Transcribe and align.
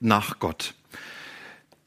nach 0.00 0.38
Gott. 0.38 0.74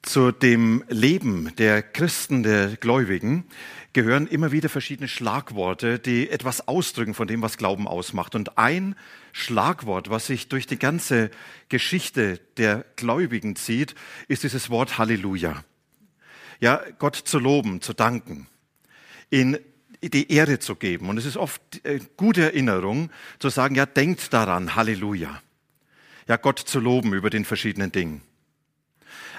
Zu 0.02 0.32
dem 0.32 0.84
Leben 0.90 1.56
der 1.58 1.84
Christen, 1.84 2.42
der 2.42 2.76
Gläubigen, 2.78 3.46
gehören 3.94 4.26
immer 4.28 4.52
wieder 4.52 4.70
verschiedene 4.70 5.08
Schlagworte, 5.08 6.00
die 6.00 6.30
etwas 6.30 6.68
ausdrücken 6.68 7.14
von 7.14 7.28
dem, 7.28 7.42
was 7.42 7.58
Glauben 7.58 7.88
ausmacht. 7.88 8.34
Und 8.36 8.58
ein 8.58 8.96
Schlagwort, 9.34 10.10
was 10.10 10.28
sich 10.28 10.48
durch 10.48 10.66
die 10.66 10.80
ganze 10.80 11.30
Geschichte 11.70 12.40
der 12.58 12.86
Gläubigen 12.96 13.56
zieht, 13.56 13.96
ist 14.28 14.44
dieses 14.44 14.70
Wort 14.70 14.98
Halleluja. 14.98 15.64
Ja, 16.60 16.82
Gott 17.00 17.16
zu 17.16 17.38
loben, 17.38 17.82
zu 17.82 17.94
danken, 17.94 18.48
ihn 19.30 19.58
die 20.02 20.32
Ehre 20.32 20.60
zu 20.60 20.76
geben. 20.76 21.10
Und 21.10 21.18
es 21.18 21.26
ist 21.26 21.38
oft 21.38 21.62
äh, 21.84 22.00
gute 22.18 22.44
Erinnerung 22.44 23.12
zu 23.40 23.50
sagen, 23.50 23.76
ja, 23.76 23.86
denkt 23.86 24.34
daran, 24.34 24.76
Halleluja 24.76 25.42
ja 26.32 26.38
Gott 26.38 26.60
zu 26.60 26.80
loben 26.80 27.14
über 27.14 27.30
den 27.30 27.44
verschiedenen 27.44 27.92
Dingen. 27.92 28.22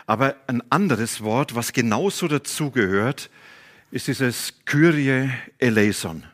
Aber 0.05 0.37
ein 0.46 0.62
anderes 0.71 1.23
Wort, 1.23 1.54
was 1.54 1.73
genauso 1.73 2.29
dazugehört, 2.29 3.30
ist 3.90 4.09
dieses 4.09 4.52
Kyrie 4.66 5.30
eleison. 5.57 6.24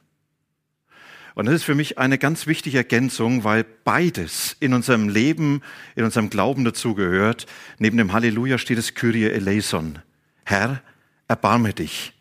Und 1.37 1.47
das 1.47 1.55
ist 1.55 1.62
für 1.62 1.77
mich 1.77 1.98
eine 1.98 2.19
ganz 2.19 2.48
wichtige 2.48 2.78
Ergänzung, 2.78 3.45
weil 3.45 3.65
beides 3.84 4.56
in 4.59 4.75
unserem 4.75 5.09
Leben, 5.09 5.62
in 5.95 6.03
unserem 6.03 6.28
Glauben 6.28 6.65
dazugehört. 6.65 7.47
Neben 7.78 7.97
dem 7.97 8.12
Halleluja 8.12 8.59
steht 8.59 8.78
das 8.78 8.95
Kyrie 8.95 9.31
eleison. 9.31 10.00
Herr, 10.45 10.83
erbarme 11.28 11.72
dich. 11.72 12.15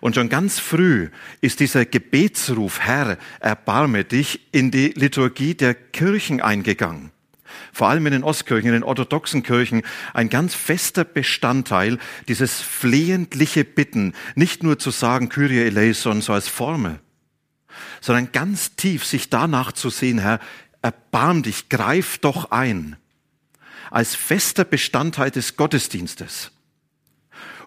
Und 0.00 0.14
schon 0.14 0.30
ganz 0.30 0.58
früh 0.58 1.10
ist 1.42 1.60
dieser 1.60 1.84
Gebetsruf, 1.84 2.80
Herr, 2.80 3.18
erbarme 3.40 4.04
dich, 4.04 4.40
in 4.52 4.70
die 4.70 4.88
Liturgie 4.88 5.54
der 5.54 5.74
Kirchen 5.74 6.40
eingegangen 6.40 7.12
vor 7.72 7.88
allem 7.88 8.06
in 8.06 8.12
den 8.12 8.24
Ostkirchen, 8.24 8.68
in 8.68 8.74
den 8.74 8.82
orthodoxen 8.82 9.42
Kirchen, 9.42 9.82
ein 10.14 10.28
ganz 10.28 10.54
fester 10.54 11.04
Bestandteil, 11.04 11.98
dieses 12.28 12.60
flehentliche 12.60 13.64
Bitten, 13.64 14.14
nicht 14.34 14.62
nur 14.62 14.78
zu 14.78 14.90
sagen, 14.90 15.28
Kyrie 15.28 15.60
eleison, 15.60 16.20
so 16.20 16.32
als 16.32 16.48
Formel, 16.48 17.00
sondern 18.00 18.32
ganz 18.32 18.76
tief 18.76 19.04
sich 19.04 19.30
danach 19.30 19.72
zu 19.72 19.90
sehen, 19.90 20.18
Herr, 20.18 20.40
erbarm 20.82 21.42
dich, 21.42 21.68
greif 21.68 22.18
doch 22.18 22.50
ein, 22.50 22.96
als 23.90 24.14
fester 24.14 24.64
Bestandteil 24.64 25.30
des 25.30 25.56
Gottesdienstes. 25.56 26.52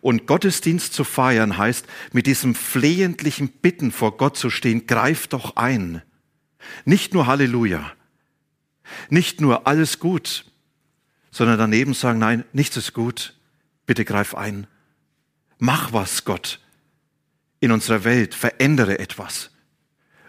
Und 0.01 0.25
Gottesdienst 0.25 0.93
zu 0.93 1.03
feiern 1.03 1.57
heißt, 1.57 1.85
mit 2.11 2.25
diesem 2.25 2.55
flehentlichen 2.55 3.49
Bitten 3.49 3.91
vor 3.91 4.17
Gott 4.17 4.35
zu 4.35 4.49
stehen, 4.49 4.87
greif 4.87 5.27
doch 5.27 5.55
ein. 5.57 6.01
Nicht 6.85 7.13
nur 7.13 7.27
Halleluja, 7.27 7.91
nicht 9.09 9.41
nur 9.41 9.67
alles 9.67 9.99
gut, 9.99 10.45
sondern 11.31 11.57
daneben 11.57 11.93
sagen, 11.93 12.19
nein, 12.19 12.43
nichts 12.53 12.77
ist 12.77 12.93
gut. 12.93 13.33
Bitte 13.85 14.05
greif 14.05 14.35
ein. 14.35 14.67
Mach 15.57 15.93
was, 15.93 16.25
Gott, 16.25 16.59
in 17.59 17.71
unserer 17.71 18.03
Welt. 18.03 18.33
Verändere 18.33 18.99
etwas. 18.99 19.51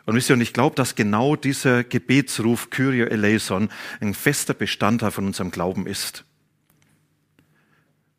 Und 0.04 0.16
wisst 0.16 0.30
ihr, 0.30 0.34
und 0.34 0.40
ich 0.40 0.52
glaube, 0.52 0.74
dass 0.74 0.94
genau 0.94 1.36
dieser 1.36 1.84
Gebetsruf 1.84 2.70
Kyrie 2.70 3.02
eleison 3.02 3.70
ein 4.00 4.14
fester 4.14 4.54
Bestandteil 4.54 5.10
von 5.10 5.26
unserem 5.26 5.50
Glauben 5.50 5.86
ist. 5.86 6.24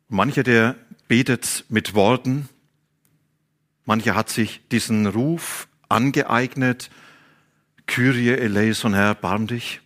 Mancher, 0.08 0.42
der 0.42 0.76
betet 1.08 1.64
mit 1.68 1.94
Worten, 1.94 2.48
mancher 3.84 4.14
hat 4.14 4.30
sich 4.30 4.62
diesen 4.70 5.06
Ruf 5.06 5.68
angeeignet, 5.88 6.90
Kyrie 7.86 8.30
eleison, 8.30 8.94
Herr, 8.94 9.14
barm 9.14 9.46
dich. 9.46 9.80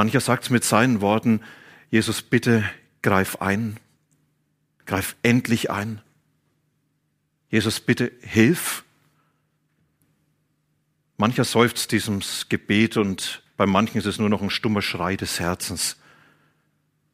Mancher 0.00 0.20
sagt 0.20 0.44
es 0.44 0.50
mit 0.50 0.64
seinen 0.64 1.02
Worten, 1.02 1.42
Jesus, 1.90 2.22
bitte 2.22 2.64
greif 3.02 3.36
ein, 3.42 3.76
greif 4.86 5.14
endlich 5.22 5.70
ein. 5.70 6.00
Jesus, 7.50 7.80
bitte 7.80 8.10
hilf. 8.22 8.82
Mancher 11.18 11.44
seufzt 11.44 11.92
diesem 11.92 12.20
Gebet 12.48 12.96
und 12.96 13.42
bei 13.58 13.66
manchen 13.66 13.98
ist 13.98 14.06
es 14.06 14.18
nur 14.18 14.30
noch 14.30 14.40
ein 14.40 14.48
stummer 14.48 14.80
Schrei 14.80 15.16
des 15.16 15.38
Herzens. 15.38 15.98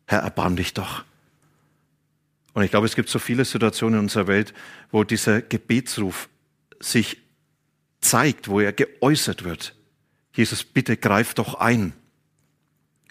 Herr, 0.06 0.20
erbarm 0.20 0.54
dich 0.54 0.72
doch. 0.72 1.03
Und 2.53 2.62
ich 2.62 2.70
glaube, 2.70 2.86
es 2.86 2.94
gibt 2.94 3.08
so 3.08 3.18
viele 3.18 3.44
Situationen 3.44 3.98
in 3.98 4.04
unserer 4.04 4.28
Welt, 4.28 4.54
wo 4.92 5.03
dieser 5.03 5.42
Gebetsruf 5.42 6.28
sich 6.78 7.20
zeigt, 8.00 8.47
wo 8.47 8.60
er 8.60 8.72
geäußert 8.72 9.42
wird. 9.42 9.74
Jesus, 10.36 10.62
bitte 10.62 10.97
greif 10.97 11.34
doch 11.34 11.54
ein 11.54 11.92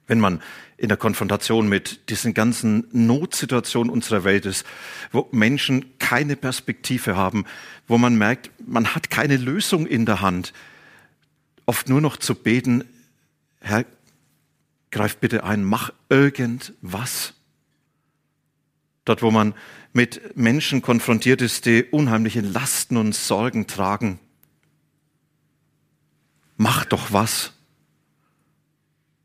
wenn 0.08 0.20
man 0.20 0.42
in 0.78 0.90
der 0.90 0.98
Konfrontation 0.98 1.68
mit 1.68 2.10
diesen 2.10 2.34
ganzen 2.34 2.88
Notsituationen 2.92 3.92
unserer 3.92 4.24
Welt 4.24 4.46
ist, 4.46 4.66
wo 5.12 5.28
Menschen 5.32 5.98
keine 6.00 6.36
Perspektive 6.36 7.16
haben, 7.16 7.46
wo 7.88 7.98
man 7.98 8.18
merkt, 8.18 8.52
man 8.66 8.94
hat 8.94 9.10
keine 9.10 9.38
Lösung 9.38 9.88
in 9.88 10.06
der 10.06 10.22
Hand, 10.22 10.54
oft 11.66 11.90
nur 11.90 12.02
noch 12.02 12.18
zu 12.18 12.36
beten, 12.36 12.84
Herr, 13.62 13.86
greif 14.92 15.18
bitte 15.18 15.44
ein, 15.44 15.64
mach 15.64 15.92
irgendwas. 16.10 17.34
Dort, 19.06 19.22
wo 19.22 19.32
man 19.32 19.54
mit 19.94 20.36
Menschen 20.36 20.82
konfrontiert 20.82 21.42
ist, 21.42 21.66
die 21.66 21.84
unheimliche 21.84 22.42
Lasten 22.42 22.98
und 22.98 23.16
Sorgen 23.16 23.66
tragen, 23.66 24.20
mach 26.58 26.86
doch 26.86 27.12
was 27.12 27.55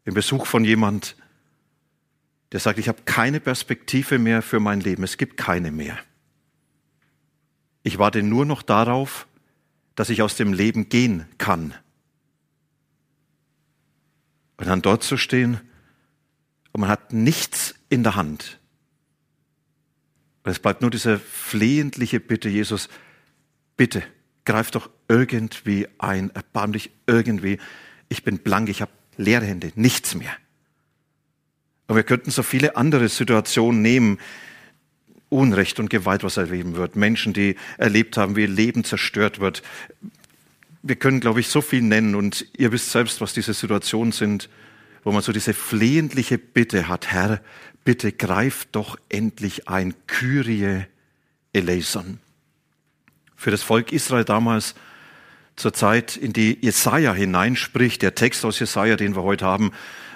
den 0.06 0.14
Besuch 0.14 0.46
von 0.46 0.64
jemand, 0.64 1.16
der 2.52 2.60
sagt, 2.60 2.78
ich 2.78 2.88
habe 2.88 3.02
keine 3.04 3.40
Perspektive 3.40 4.18
mehr 4.18 4.42
für 4.42 4.60
mein 4.60 4.80
Leben, 4.80 5.04
es 5.04 5.16
gibt 5.16 5.36
keine 5.36 5.70
mehr. 5.70 5.98
Ich 7.82 7.98
warte 7.98 8.22
nur 8.22 8.44
noch 8.44 8.62
darauf, 8.62 9.26
dass 9.94 10.10
ich 10.10 10.22
aus 10.22 10.36
dem 10.36 10.52
Leben 10.52 10.88
gehen 10.88 11.26
kann. 11.38 11.74
Und 14.56 14.66
dann 14.66 14.82
dort 14.82 15.02
zu 15.02 15.16
stehen 15.16 15.60
und 16.72 16.80
man 16.80 16.90
hat 16.90 17.12
nichts 17.12 17.74
in 17.88 18.02
der 18.02 18.16
Hand. 18.16 18.58
Und 20.42 20.50
es 20.50 20.58
bleibt 20.58 20.82
nur 20.82 20.90
diese 20.90 21.18
flehentliche 21.18 22.20
Bitte, 22.20 22.48
Jesus, 22.48 22.88
bitte, 23.76 24.02
greif 24.44 24.70
doch 24.70 24.90
irgendwie 25.08 25.88
ein, 25.98 26.30
erbarm 26.30 26.72
dich 26.72 26.90
irgendwie. 27.06 27.58
Ich 28.08 28.24
bin 28.24 28.38
blank, 28.38 28.68
ich 28.68 28.82
habe 28.82 28.92
leere 29.20 29.44
Hände, 29.44 29.72
nichts 29.74 30.14
mehr. 30.14 30.32
Aber 31.86 31.96
wir 31.96 32.02
könnten 32.04 32.30
so 32.30 32.42
viele 32.42 32.76
andere 32.76 33.08
Situationen 33.08 33.82
nehmen, 33.82 34.18
Unrecht 35.28 35.78
und 35.78 35.90
Gewalt, 35.90 36.24
was 36.24 36.36
erleben 36.36 36.74
wird, 36.74 36.96
Menschen, 36.96 37.32
die 37.32 37.54
erlebt 37.78 38.16
haben, 38.16 38.34
wie 38.34 38.42
ihr 38.42 38.48
Leben 38.48 38.82
zerstört 38.82 39.38
wird. 39.38 39.62
Wir 40.82 40.96
können, 40.96 41.20
glaube 41.20 41.40
ich, 41.40 41.48
so 41.48 41.60
viel 41.60 41.82
nennen 41.82 42.14
und 42.14 42.46
ihr 42.56 42.72
wisst 42.72 42.90
selbst, 42.90 43.20
was 43.20 43.32
diese 43.32 43.54
Situationen 43.54 44.12
sind, 44.12 44.48
wo 45.04 45.12
man 45.12 45.22
so 45.22 45.32
diese 45.32 45.54
flehentliche 45.54 46.36
Bitte 46.36 46.88
hat, 46.88 47.12
Herr, 47.12 47.40
bitte 47.84 48.12
greif 48.12 48.66
doch 48.72 48.96
endlich 49.08 49.68
ein, 49.68 49.94
Kyrie 50.06 50.84
eleison. 51.52 52.18
Für 53.36 53.50
das 53.50 53.62
Volk 53.62 53.92
Israel 53.92 54.24
damals 54.24 54.74
zur 55.60 55.72
Zeit, 55.72 56.16
in 56.16 56.32
die 56.32 56.58
Jesaja 56.60 57.12
hineinspricht, 57.12 58.02
der 58.02 58.14
Text 58.14 58.44
aus 58.44 58.58
Jesaja, 58.58 58.96
den 58.96 59.14
wir 59.14 59.22
heute 59.22 59.44
haben, 59.44 59.72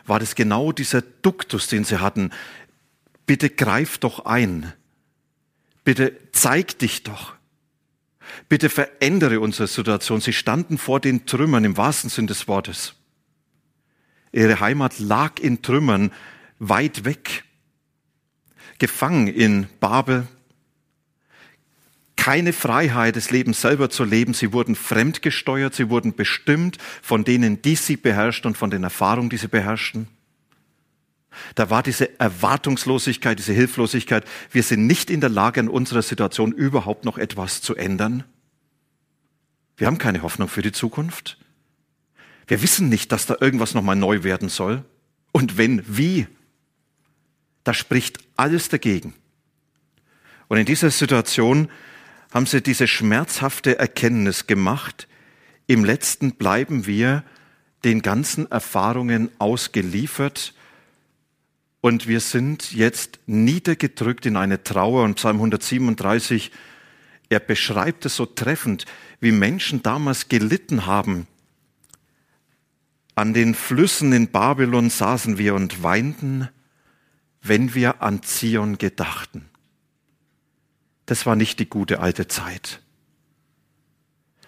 war 0.07 0.19
das 0.19 0.35
genau 0.35 0.73
dieser 0.73 1.03
Duktus, 1.03 1.69
den 1.69 1.85
sie 1.85 2.01
hatten. 2.01 2.31
Bitte 3.27 3.51
greif 3.51 3.99
doch 3.99 4.25
ein. 4.25 4.73
Bitte 5.85 6.17
zeig 6.33 6.79
dich 6.79 7.03
doch. 7.03 7.35
Bitte 8.49 8.69
verändere 8.69 9.41
unsere 9.41 9.69
Situation. 9.69 10.21
Sie 10.21 10.33
standen 10.33 10.79
vor 10.79 11.01
den 11.01 11.27
Trümmern 11.27 11.65
im 11.65 11.77
wahrsten 11.77 12.11
Sinn 12.11 12.27
des 12.27 12.49
Wortes. 12.49 12.95
Ihre 14.33 14.61
Heimat 14.61 14.99
lag 14.99 15.39
in 15.41 15.63
Trümmern 15.63 16.11
weit 16.59 17.05
weg. 17.05 17.45
Gefangen 18.79 19.29
in 19.29 19.69
Babel, 19.81 20.27
keine 22.25 22.55
Freiheit, 22.55 23.17
das 23.17 23.31
Leben 23.31 23.53
selber 23.53 23.91
zu 23.91 24.03
leben. 24.03 24.33
Sie 24.33 24.55
wurden 24.55 24.77
fremdgesteuert, 24.77 25.75
sie 25.75 25.91
wurden 25.91 26.15
bestimmt 26.15 26.79
von 27.03 27.23
denen, 27.23 27.61
die 27.61 27.77
sie 27.77 27.99
beherrschten 27.99 28.53
und 28.53 28.57
von 28.57 28.71
den 28.71 28.83
Erfahrungen, 28.83 29.29
die 29.29 29.37
sie 29.37 29.49
beherrschten. 29.49 30.09
Da 31.55 31.69
war 31.69 31.83
diese 31.83 32.19
Erwartungslosigkeit, 32.19 33.39
diese 33.39 33.53
Hilflosigkeit. 33.53 34.25
Wir 34.51 34.63
sind 34.63 34.87
nicht 34.87 35.11
in 35.11 35.21
der 35.21 35.29
Lage, 35.29 35.61
in 35.61 35.69
unserer 35.69 36.01
Situation 36.01 36.53
überhaupt 36.53 37.05
noch 37.05 37.19
etwas 37.19 37.61
zu 37.61 37.77
ändern. 37.77 38.25
Wir 39.77 39.87
haben 39.87 39.99
keine 39.99 40.23
Hoffnung 40.23 40.49
für 40.49 40.63
die 40.63 40.73
Zukunft. 40.73 41.37
Wir 42.47 42.63
wissen 42.63 42.89
nicht, 42.89 43.13
dass 43.13 43.27
da 43.27 43.37
irgendwas 43.39 43.75
nochmal 43.75 43.97
neu 43.97 44.23
werden 44.23 44.49
soll. 44.49 44.83
Und 45.31 45.59
wenn, 45.59 45.85
wie? 45.87 46.27
Da 47.65 47.75
spricht 47.75 48.21
alles 48.39 48.71
dagegen. 48.71 49.13
Und 50.49 50.57
in 50.57 50.65
dieser 50.65 50.91
Situation 50.91 51.69
haben 52.35 52.47
sie 52.47 52.61
diese 52.61 52.89
schmerzhafte 52.89 53.79
Erkenntnis 53.79 54.49
gemacht. 54.49 55.07
Im 55.69 55.85
letzten 55.85 56.33
bleiben 56.33 56.85
wir 56.85 57.23
den 57.85 58.03
ganzen 58.03 58.51
Erfahrungen 58.51 59.31
ausgeliefert 59.39 60.53
und 61.81 62.09
wir 62.09 62.19
sind 62.21 62.73
jetzt 62.73 63.21
niedergedrückt 63.27 64.27
in 64.27 64.37
eine 64.37 64.65
Trauer. 64.65 65.05
Und 65.05 65.15
Psalm 65.15 65.37
137, 65.37 66.51
er 67.29 67.41
beschreibt 67.41 68.05
es 68.05 68.17
so 68.17 68.27
treffend, 68.27 68.87
wie 69.21 69.33
Menschen 69.33 69.83
damals 69.83 70.29
gelitten 70.29 70.87
haben. 70.87 71.29
An 73.15 73.33
den 73.33 73.55
Flüssen 73.55 74.13
in 74.13 74.29
Babylon 74.29 74.91
saßen 74.91 75.39
wir 75.39 75.55
und 75.55 75.85
weinten, 75.85 76.49
wenn 77.43 77.75
wir 77.75 78.03
an 78.03 78.23
Zion 78.25 78.77
gedachten. 78.79 79.51
Das 81.07 81.27
war 81.27 81.37
nicht 81.37 81.59
die 81.59 81.69
gute 81.69 82.01
alte 82.01 82.29
Zeit 82.29 82.81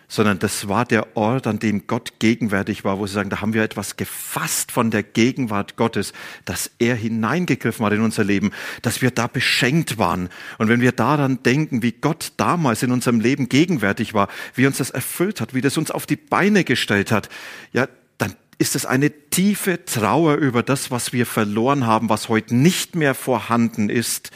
sondern 0.08 0.38
das 0.38 0.68
war 0.68 0.84
der 0.84 1.16
Ort, 1.16 1.46
an 1.46 1.58
dem 1.58 1.86
Gott 1.86 2.14
gegenwärtig 2.18 2.84
war, 2.84 2.98
wo 2.98 3.06
sie 3.06 3.14
sagen, 3.14 3.30
da 3.30 3.40
haben 3.40 3.54
wir 3.54 3.62
etwas 3.62 3.96
gefasst 3.96 4.70
von 4.70 4.90
der 4.90 5.02
Gegenwart 5.02 5.76
Gottes, 5.76 6.12
dass 6.44 6.70
er 6.78 6.94
hineingegriffen 6.94 7.84
hat 7.84 7.92
in 7.92 8.00
unser 8.00 8.24
Leben, 8.24 8.52
dass 8.82 9.02
wir 9.02 9.10
da 9.10 9.26
beschenkt 9.26 9.98
waren. 9.98 10.28
Und 10.58 10.68
wenn 10.68 10.80
wir 10.80 10.92
daran 10.92 11.42
denken, 11.42 11.82
wie 11.82 11.92
Gott 11.92 12.32
damals 12.36 12.82
in 12.82 12.92
unserem 12.92 13.20
Leben 13.20 13.48
gegenwärtig 13.48 14.14
war, 14.14 14.28
wie 14.54 14.66
uns 14.66 14.78
das 14.78 14.90
erfüllt 14.90 15.40
hat, 15.40 15.54
wie 15.54 15.60
das 15.60 15.76
uns 15.76 15.90
auf 15.90 16.06
die 16.06 16.16
Beine 16.16 16.64
gestellt 16.64 17.10
hat, 17.10 17.28
ja, 17.72 17.88
dann 18.18 18.34
ist 18.58 18.76
es 18.76 18.86
eine 18.86 19.10
tiefe 19.10 19.84
Trauer 19.84 20.36
über 20.36 20.62
das, 20.62 20.90
was 20.90 21.12
wir 21.12 21.26
verloren 21.26 21.86
haben, 21.86 22.08
was 22.08 22.28
heute 22.28 22.54
nicht 22.54 22.94
mehr 22.94 23.14
vorhanden 23.14 23.90
ist, 23.90 24.30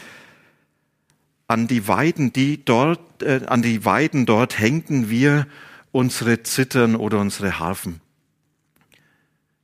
an 1.50 1.66
die 1.66 1.88
Weiden, 1.88 2.32
die 2.32 2.64
dort, 2.64 3.24
äh, 3.24 3.44
an 3.46 3.60
die 3.60 3.84
Weiden 3.84 4.24
dort 4.24 4.60
hängten 4.60 5.10
wir 5.10 5.48
unsere 5.90 6.44
Zittern 6.44 6.94
oder 6.94 7.18
unsere 7.18 7.58
Harfen. 7.58 8.00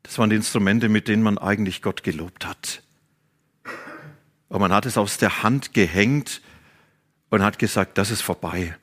Das 0.02 0.18
waren 0.18 0.28
die 0.28 0.34
Instrumente, 0.34 0.88
mit 0.88 1.06
denen 1.06 1.22
man 1.22 1.38
eigentlich 1.38 1.82
Gott 1.82 2.02
gelobt 2.02 2.44
hat. 2.44 2.82
Aber 4.48 4.58
man 4.58 4.72
hat 4.72 4.84
es 4.84 4.98
aus 4.98 5.18
der 5.18 5.44
Hand 5.44 5.74
gehängt 5.74 6.42
und 7.30 7.44
hat 7.44 7.60
gesagt, 7.60 7.98
das 7.98 8.10
ist 8.10 8.22
vorbei. 8.22 8.76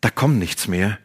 Da 0.00 0.10
kommt 0.10 0.40
nichts 0.40 0.66
mehr. 0.66 0.98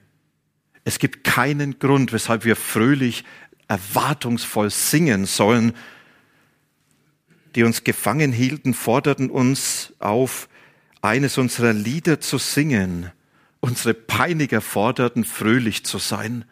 Es 0.85 0.97
gibt 0.97 1.23
keinen 1.23 1.77
Grund, 1.77 2.13
weshalb 2.13 2.45
wir 2.45 2.55
fröhlich, 2.55 3.23
erwartungsvoll 3.67 4.71
singen 4.71 5.25
sollen, 5.25 5.73
die 7.55 7.63
uns 7.63 7.83
gefangen 7.83 8.31
hielten, 8.31 8.73
forderten 8.73 9.29
uns 9.29 9.93
auf, 9.99 10.49
eines 11.01 11.37
unserer 11.37 11.73
Lieder 11.73 12.19
zu 12.19 12.37
singen. 12.37 13.11
Unsere 13.59 13.93
Peiniger 13.93 14.61
forderten, 14.61 15.23
fröhlich 15.23 15.85
zu 15.85 15.97
sein. 15.97 16.45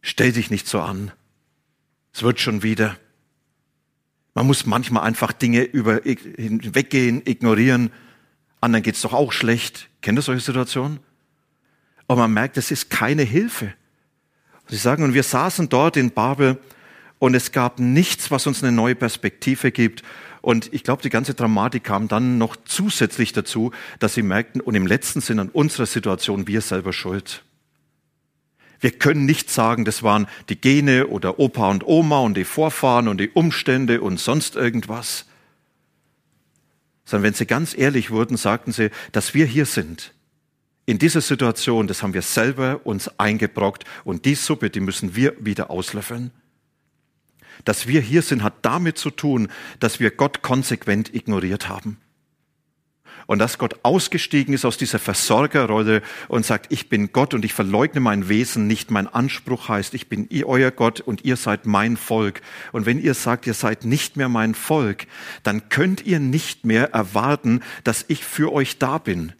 Stell 0.00 0.32
dich 0.32 0.50
nicht 0.50 0.66
so 0.66 0.80
an. 0.80 1.12
Es 2.12 2.22
wird 2.22 2.40
schon 2.40 2.62
wieder. 2.62 2.96
Man 4.34 4.46
muss 4.46 4.66
manchmal 4.66 5.04
einfach 5.04 5.32
Dinge 5.32 5.62
über, 5.62 6.02
hinweggehen, 6.02 7.22
ignorieren. 7.24 7.90
Anderen 8.60 8.82
geht's 8.82 9.02
doch 9.02 9.12
auch 9.12 9.32
schlecht. 9.32 9.88
Kennt 10.00 10.18
ihr 10.18 10.22
solche 10.22 10.44
Situationen? 10.44 11.00
Aber 12.08 12.22
man 12.22 12.32
merkt, 12.32 12.56
es 12.56 12.70
ist 12.70 12.90
keine 12.90 13.22
Hilfe. 13.22 13.72
Sie 14.68 14.76
sagen, 14.76 15.04
und 15.04 15.14
wir 15.14 15.22
saßen 15.22 15.68
dort 15.68 15.96
in 15.96 16.10
Babel 16.10 16.58
und 17.24 17.32
es 17.32 17.52
gab 17.52 17.78
nichts, 17.78 18.30
was 18.30 18.46
uns 18.46 18.62
eine 18.62 18.70
neue 18.70 18.94
Perspektive 18.94 19.72
gibt. 19.72 20.02
Und 20.42 20.70
ich 20.74 20.84
glaube, 20.84 21.00
die 21.00 21.08
ganze 21.08 21.32
Dramatik 21.32 21.82
kam 21.82 22.06
dann 22.06 22.36
noch 22.36 22.54
zusätzlich 22.66 23.32
dazu, 23.32 23.70
dass 23.98 24.12
sie 24.12 24.20
merkten, 24.20 24.60
und 24.60 24.74
im 24.74 24.86
letzten 24.86 25.22
Sinn 25.22 25.38
an 25.38 25.48
unserer 25.48 25.86
Situation 25.86 26.46
wir 26.46 26.60
selber 26.60 26.92
schuld. 26.92 27.42
Wir 28.78 28.90
können 28.90 29.24
nicht 29.24 29.48
sagen, 29.48 29.86
das 29.86 30.02
waren 30.02 30.26
die 30.50 30.60
Gene 30.60 31.06
oder 31.06 31.38
Opa 31.38 31.70
und 31.70 31.86
Oma 31.86 32.18
und 32.18 32.36
die 32.36 32.44
Vorfahren 32.44 33.08
und 33.08 33.16
die 33.16 33.30
Umstände 33.30 34.02
und 34.02 34.20
sonst 34.20 34.54
irgendwas. 34.54 35.24
Sondern 37.06 37.28
wenn 37.28 37.34
sie 37.34 37.46
ganz 37.46 37.74
ehrlich 37.74 38.10
wurden, 38.10 38.36
sagten 38.36 38.72
sie, 38.72 38.90
dass 39.12 39.32
wir 39.32 39.46
hier 39.46 39.64
sind. 39.64 40.12
In 40.84 40.98
dieser 40.98 41.22
Situation, 41.22 41.86
das 41.86 42.02
haben 42.02 42.12
wir 42.12 42.20
selber 42.20 42.82
uns 42.84 43.18
eingebrockt 43.18 43.84
und 44.04 44.26
die 44.26 44.34
Suppe, 44.34 44.68
die 44.68 44.80
müssen 44.80 45.16
wir 45.16 45.32
wieder 45.38 45.70
auslöffeln. 45.70 46.30
Dass 47.64 47.86
wir 47.86 48.00
hier 48.00 48.22
sind, 48.22 48.42
hat 48.42 48.54
damit 48.62 48.98
zu 48.98 49.10
tun, 49.10 49.48
dass 49.80 50.00
wir 50.00 50.10
Gott 50.10 50.42
konsequent 50.42 51.14
ignoriert 51.14 51.68
haben. 51.68 51.98
Und 53.26 53.38
dass 53.38 53.56
Gott 53.58 53.76
ausgestiegen 53.82 54.52
ist 54.54 54.64
aus 54.64 54.76
dieser 54.76 54.98
Versorgerrolle 54.98 56.02
und 56.28 56.44
sagt, 56.44 56.70
ich 56.70 56.88
bin 56.88 57.12
Gott 57.12 57.32
und 57.32 57.44
ich 57.44 57.54
verleugne 57.54 58.00
mein 58.00 58.28
Wesen 58.28 58.66
nicht. 58.66 58.90
Mein 58.90 59.06
Anspruch 59.06 59.68
heißt, 59.68 59.94
ich 59.94 60.08
bin 60.08 60.28
euer 60.44 60.70
Gott 60.70 61.00
und 61.00 61.24
ihr 61.24 61.36
seid 61.36 61.64
mein 61.64 61.96
Volk. 61.96 62.42
Und 62.72 62.84
wenn 62.84 63.00
ihr 63.00 63.14
sagt, 63.14 63.46
ihr 63.46 63.54
seid 63.54 63.84
nicht 63.84 64.16
mehr 64.16 64.28
mein 64.28 64.54
Volk, 64.54 65.06
dann 65.42 65.70
könnt 65.70 66.04
ihr 66.04 66.20
nicht 66.20 66.66
mehr 66.66 66.92
erwarten, 66.92 67.60
dass 67.82 68.04
ich 68.08 68.24
für 68.24 68.52
euch 68.52 68.78
da 68.78 68.98
bin. 68.98 69.32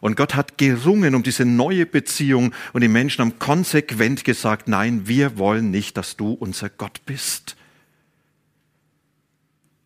Und 0.00 0.16
Gott 0.16 0.34
hat 0.34 0.58
gerungen 0.58 1.14
um 1.14 1.22
diese 1.22 1.44
neue 1.44 1.86
Beziehung 1.86 2.54
und 2.72 2.82
die 2.82 2.88
Menschen 2.88 3.22
haben 3.22 3.38
konsequent 3.38 4.24
gesagt, 4.24 4.68
nein, 4.68 5.08
wir 5.08 5.38
wollen 5.38 5.70
nicht, 5.70 5.96
dass 5.96 6.16
du 6.16 6.32
unser 6.32 6.68
Gott 6.68 7.04
bist. 7.06 7.56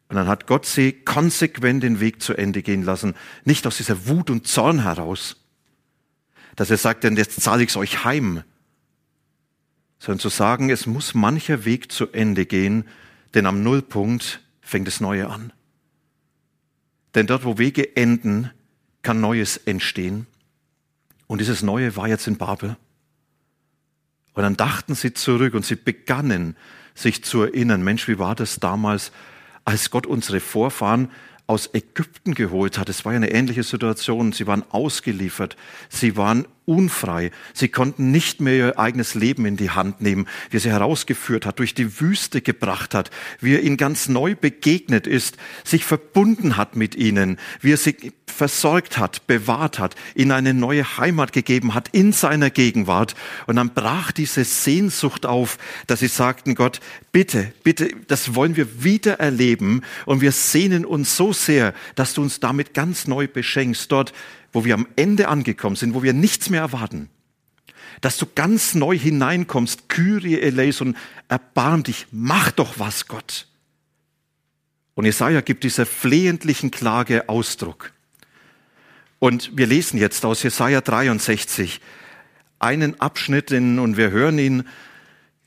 Und 0.08 0.16
dann 0.16 0.26
hat 0.26 0.46
Gott 0.46 0.66
sie 0.66 0.92
konsequent 0.92 1.82
den 1.82 1.98
Weg 1.98 2.20
zu 2.20 2.34
Ende 2.34 2.62
gehen 2.62 2.82
lassen, 2.82 3.14
nicht 3.44 3.66
aus 3.66 3.78
dieser 3.78 4.06
Wut 4.06 4.28
und 4.28 4.46
Zorn 4.46 4.82
heraus, 4.82 5.36
dass 6.54 6.70
er 6.70 6.76
sagt, 6.76 7.04
denn 7.04 7.16
jetzt 7.16 7.40
zahle 7.40 7.62
ich 7.62 7.70
es 7.70 7.76
euch 7.76 8.04
heim, 8.04 8.42
sondern 9.98 10.18
zu 10.18 10.28
sagen, 10.28 10.68
es 10.68 10.86
muss 10.86 11.14
mancher 11.14 11.64
Weg 11.64 11.90
zu 11.90 12.12
Ende 12.12 12.44
gehen, 12.44 12.84
denn 13.34 13.46
am 13.46 13.62
Nullpunkt 13.62 14.42
fängt 14.60 14.86
das 14.86 15.00
Neue 15.00 15.30
an. 15.30 15.52
Denn 17.14 17.26
dort, 17.26 17.44
wo 17.44 17.56
Wege 17.56 17.96
enden, 17.96 18.50
kann 19.02 19.20
Neues 19.20 19.56
entstehen. 19.56 20.26
Und 21.26 21.40
dieses 21.40 21.62
Neue 21.62 21.96
war 21.96 22.08
jetzt 22.08 22.26
in 22.26 22.36
Babel. 22.36 22.76
Und 24.34 24.42
dann 24.42 24.56
dachten 24.56 24.94
sie 24.94 25.12
zurück 25.12 25.54
und 25.54 25.64
sie 25.64 25.76
begannen 25.76 26.56
sich 26.94 27.24
zu 27.24 27.42
erinnern, 27.42 27.82
Mensch, 27.82 28.08
wie 28.08 28.18
war 28.18 28.34
das 28.34 28.60
damals, 28.60 29.12
als 29.64 29.90
Gott 29.90 30.06
unsere 30.06 30.40
Vorfahren 30.40 31.10
aus 31.46 31.70
Ägypten 31.74 32.34
geholt 32.34 32.78
hat. 32.78 32.88
Es 32.88 33.04
war 33.04 33.12
ja 33.12 33.16
eine 33.16 33.32
ähnliche 33.32 33.62
Situation. 33.62 34.32
Sie 34.32 34.46
waren 34.46 34.64
ausgeliefert. 34.70 35.56
Sie 35.88 36.16
waren 36.16 36.46
unfrei. 36.64 37.30
Sie 37.54 37.68
konnten 37.68 38.10
nicht 38.10 38.40
mehr 38.40 38.54
ihr 38.54 38.78
eigenes 38.78 39.14
Leben 39.14 39.46
in 39.46 39.56
die 39.56 39.70
Hand 39.70 40.00
nehmen, 40.00 40.26
wie 40.50 40.58
er 40.58 40.60
sie 40.60 40.70
herausgeführt 40.70 41.46
hat, 41.46 41.58
durch 41.58 41.74
die 41.74 42.00
Wüste 42.00 42.40
gebracht 42.40 42.94
hat, 42.94 43.10
wie 43.40 43.54
er 43.54 43.62
ihnen 43.62 43.76
ganz 43.76 44.08
neu 44.08 44.34
begegnet 44.34 45.06
ist, 45.06 45.36
sich 45.64 45.84
verbunden 45.84 46.56
hat 46.56 46.76
mit 46.76 46.94
ihnen, 46.94 47.38
wie 47.60 47.72
er 47.72 47.76
sie 47.76 48.12
versorgt 48.26 48.98
hat, 48.98 49.26
bewahrt 49.26 49.78
hat, 49.78 49.94
ihnen 50.14 50.32
eine 50.32 50.54
neue 50.54 50.98
Heimat 50.98 51.32
gegeben 51.32 51.74
hat 51.74 51.88
in 51.92 52.12
seiner 52.12 52.50
Gegenwart. 52.50 53.14
Und 53.46 53.56
dann 53.56 53.74
brach 53.74 54.12
diese 54.12 54.44
Sehnsucht 54.44 55.26
auf, 55.26 55.58
dass 55.86 56.00
sie 56.00 56.08
sagten, 56.08 56.54
Gott, 56.54 56.80
bitte, 57.12 57.52
bitte, 57.62 57.90
das 58.08 58.34
wollen 58.34 58.56
wir 58.56 58.82
wieder 58.82 59.20
erleben. 59.20 59.82
Und 60.06 60.20
wir 60.20 60.32
sehnen 60.32 60.84
uns 60.84 61.16
so 61.16 61.32
sehr, 61.32 61.74
dass 61.94 62.14
du 62.14 62.22
uns 62.22 62.40
damit 62.40 62.74
ganz 62.74 63.06
neu 63.06 63.28
beschenkst, 63.28 63.92
dort 63.92 64.12
wo 64.52 64.64
wir 64.64 64.74
am 64.74 64.86
Ende 64.96 65.28
angekommen 65.28 65.76
sind, 65.76 65.94
wo 65.94 66.02
wir 66.02 66.12
nichts 66.12 66.50
mehr 66.50 66.60
erwarten, 66.60 67.08
dass 68.00 68.18
du 68.18 68.26
ganz 68.26 68.74
neu 68.74 68.98
hineinkommst, 68.98 69.88
Kyrie 69.88 70.40
eleison, 70.40 70.96
erbarm 71.28 71.82
dich, 71.82 72.06
mach 72.10 72.50
doch 72.52 72.78
was, 72.78 73.06
Gott. 73.06 73.46
Und 74.94 75.04
Jesaja 75.04 75.40
gibt 75.40 75.64
dieser 75.64 75.86
flehentlichen 75.86 76.70
Klage 76.70 77.28
Ausdruck. 77.28 77.92
Und 79.18 79.56
wir 79.56 79.66
lesen 79.66 79.98
jetzt 79.98 80.24
aus 80.24 80.42
Jesaja 80.42 80.80
63 80.80 81.80
einen 82.58 83.00
Abschnitt 83.00 83.50
in, 83.50 83.78
und 83.78 83.96
wir 83.96 84.10
hören 84.10 84.38
ihn, 84.38 84.64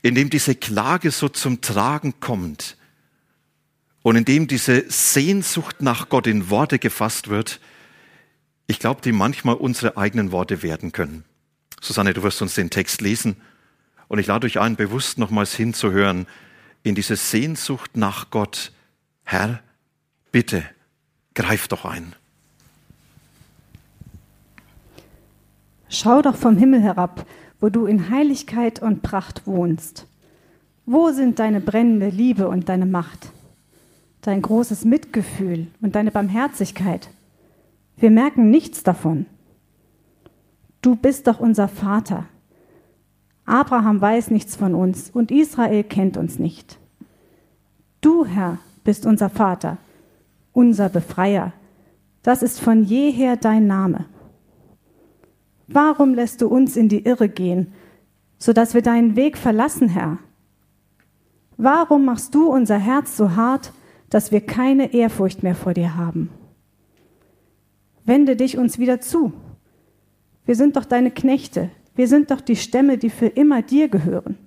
in 0.01 0.15
dem 0.15 0.29
diese 0.29 0.55
Klage 0.55 1.11
so 1.11 1.29
zum 1.29 1.61
Tragen 1.61 2.19
kommt 2.19 2.77
und 4.01 4.15
in 4.15 4.25
dem 4.25 4.47
diese 4.47 4.85
Sehnsucht 4.89 5.81
nach 5.81 6.09
Gott 6.09 6.27
in 6.27 6.49
Worte 6.49 6.77
gefasst 6.77 7.27
wird, 7.27 7.59
ich 8.67 8.79
glaube, 8.79 9.01
die 9.01 9.11
manchmal 9.11 9.55
unsere 9.55 9.97
eigenen 9.97 10.31
Worte 10.31 10.63
werden 10.63 10.91
können. 10.91 11.23
Susanne, 11.81 12.13
du 12.13 12.23
wirst 12.23 12.41
uns 12.41 12.55
den 12.55 12.69
Text 12.69 13.01
lesen 13.01 13.35
und 14.07 14.19
ich 14.19 14.27
lade 14.27 14.47
euch 14.47 14.59
ein, 14.59 14.75
bewusst 14.75 15.17
nochmals 15.17 15.53
hinzuhören 15.53 16.25
in 16.83 16.95
diese 16.95 17.15
Sehnsucht 17.15 17.97
nach 17.97 18.29
Gott, 18.29 18.71
Herr, 19.23 19.61
bitte, 20.31 20.63
greif 21.33 21.67
doch 21.67 21.85
ein. 21.85 22.13
Schau 25.89 26.21
doch 26.21 26.35
vom 26.35 26.57
Himmel 26.57 26.81
herab, 26.81 27.25
wo 27.59 27.69
du 27.69 27.85
in 27.85 28.09
Heiligkeit 28.09 28.81
und 28.81 29.01
Pracht 29.01 29.47
wohnst. 29.47 30.07
Wo 30.85 31.11
sind 31.11 31.39
deine 31.39 31.61
brennende 31.61 32.09
Liebe 32.09 32.47
und 32.47 32.69
deine 32.69 32.85
Macht? 32.85 33.29
Dein 34.21 34.41
großes 34.41 34.85
Mitgefühl 34.85 35.67
und 35.81 35.95
deine 35.95 36.11
Barmherzigkeit? 36.11 37.09
Wir 37.97 38.11
merken 38.11 38.49
nichts 38.49 38.83
davon. 38.83 39.25
Du 40.81 40.95
bist 40.95 41.27
doch 41.27 41.39
unser 41.39 41.67
Vater. 41.67 42.25
Abraham 43.45 44.01
weiß 44.01 44.31
nichts 44.31 44.55
von 44.55 44.75
uns 44.75 45.09
und 45.09 45.31
Israel 45.31 45.83
kennt 45.83 46.17
uns 46.17 46.39
nicht. 46.39 46.79
Du, 48.01 48.25
Herr, 48.25 48.59
bist 48.83 49.05
unser 49.05 49.29
Vater, 49.29 49.77
unser 50.53 50.89
Befreier. 50.89 51.53
Das 52.23 52.43
ist 52.43 52.59
von 52.59 52.83
jeher 52.83 53.37
dein 53.37 53.67
Name. 53.67 54.05
Warum 55.67 56.13
lässt 56.13 56.41
du 56.41 56.47
uns 56.47 56.75
in 56.75 56.89
die 56.89 57.05
Irre 57.05 57.29
gehen, 57.29 57.73
so 58.37 58.53
dass 58.53 58.73
wir 58.73 58.81
deinen 58.81 59.15
Weg 59.15 59.37
verlassen, 59.37 59.89
Herr? 59.89 60.19
Warum 61.57 62.05
machst 62.05 62.35
du 62.35 62.49
unser 62.49 62.77
Herz 62.77 63.15
so 63.15 63.35
hart, 63.35 63.73
dass 64.09 64.31
wir 64.31 64.41
keine 64.41 64.93
Ehrfurcht 64.93 65.41
mehr 65.41 65.55
vor 65.55 65.73
dir 65.73 65.95
haben? 65.95 66.29
Wende 68.05 68.35
dich 68.35 68.57
uns 68.57 68.79
wieder 68.79 69.01
zu. 69.01 69.33
Wir 70.45 70.55
sind 70.55 70.75
doch 70.75 70.85
deine 70.85 71.11
Knechte, 71.11 71.69
wir 71.95 72.07
sind 72.07 72.31
doch 72.31 72.41
die 72.41 72.55
Stämme, 72.55 72.97
die 72.97 73.09
für 73.09 73.27
immer 73.27 73.61
dir 73.61 73.89
gehören. 73.89 74.37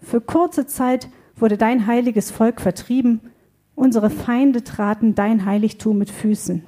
Für 0.00 0.20
kurze 0.20 0.66
Zeit 0.66 1.08
wurde 1.34 1.58
dein 1.58 1.86
heiliges 1.86 2.30
Volk 2.30 2.60
vertrieben, 2.60 3.20
unsere 3.74 4.08
Feinde 4.08 4.64
traten 4.64 5.14
dein 5.14 5.44
Heiligtum 5.44 5.98
mit 5.98 6.10
Füßen. 6.10 6.62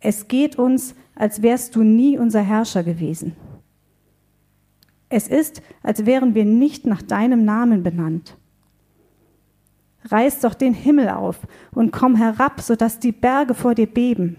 Es 0.00 0.28
geht 0.28 0.56
uns, 0.56 0.94
als 1.14 1.42
wärst 1.42 1.74
du 1.74 1.82
nie 1.82 2.18
unser 2.18 2.42
Herrscher 2.42 2.84
gewesen. 2.84 3.34
Es 5.08 5.28
ist, 5.28 5.62
als 5.82 6.06
wären 6.06 6.34
wir 6.34 6.44
nicht 6.44 6.86
nach 6.86 7.02
deinem 7.02 7.44
Namen 7.44 7.82
benannt. 7.82 8.36
Reiß 10.10 10.40
doch 10.40 10.54
den 10.54 10.74
Himmel 10.74 11.08
auf 11.08 11.38
und 11.72 11.92
komm 11.92 12.16
herab, 12.16 12.60
sodass 12.60 12.98
die 12.98 13.12
Berge 13.12 13.54
vor 13.54 13.74
dir 13.74 13.86
beben. 13.86 14.36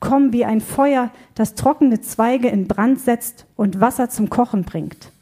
Komm 0.00 0.32
wie 0.32 0.44
ein 0.44 0.60
Feuer, 0.60 1.10
das 1.34 1.54
trockene 1.54 2.00
Zweige 2.00 2.48
in 2.48 2.68
Brand 2.68 3.00
setzt 3.00 3.46
und 3.56 3.80
Wasser 3.80 4.08
zum 4.08 4.30
Kochen 4.30 4.64
bringt. 4.64 5.12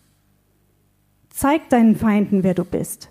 Zeig 1.29 1.69
deinen 1.71 1.97
Feinden, 1.97 2.43
wer 2.43 2.55
du 2.55 2.65
bist. 2.65 3.11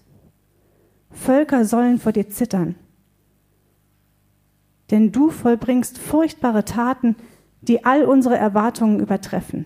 Völker 1.11 1.65
sollen 1.65 1.99
vor 1.99 2.11
dir 2.11 2.29
zittern 2.29 2.75
denn 4.91 5.11
du 5.11 5.29
vollbringst 5.29 5.97
furchtbare 5.97 6.65
Taten, 6.65 7.15
die 7.61 7.85
all 7.85 8.03
unsere 8.05 8.37
Erwartungen 8.37 8.99
übertreffen. 8.99 9.65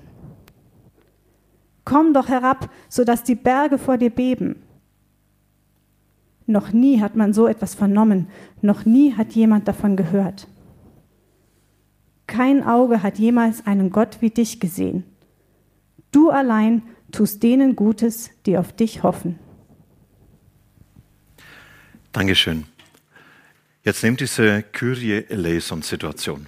Komm 1.86 2.14
doch 2.14 2.30
herab, 2.30 2.70
so 2.90 3.04
dass 3.04 3.24
die 3.24 3.36
Berge 3.36 3.78
vor 3.78 3.98
dir 3.98 4.10
beben. 4.10 4.64
Noch 6.46 6.74
nie 6.74 7.00
hat 7.02 7.16
man 7.16 7.34
so 7.34 7.48
etwas 7.48 7.76
vernommen, 7.76 8.28
noch 8.62 8.86
nie 8.86 9.14
hat 9.14 9.34
jemand 9.34 9.68
davon 9.68 9.96
gehört. 9.96 10.48
Kein 12.28 12.64
Auge 12.64 13.04
hat 13.04 13.20
jemals 13.20 13.66
einen 13.66 13.92
Gott 13.92 14.18
wie 14.22 14.30
dich 14.30 14.60
gesehen. 14.60 15.04
Du 16.12 16.30
allein 16.30 16.84
tust 17.12 17.44
denen 17.44 17.76
Gutes, 17.76 18.30
die 18.46 18.58
auf 18.58 18.74
dich 18.74 19.04
hoffen. 19.04 19.40
Dankeschön. 22.12 22.66
Jetzt 23.84 24.04
nehmt 24.04 24.20
diese 24.20 24.64
Kyrie 24.64 25.26
eleison-Situation. 25.28 26.48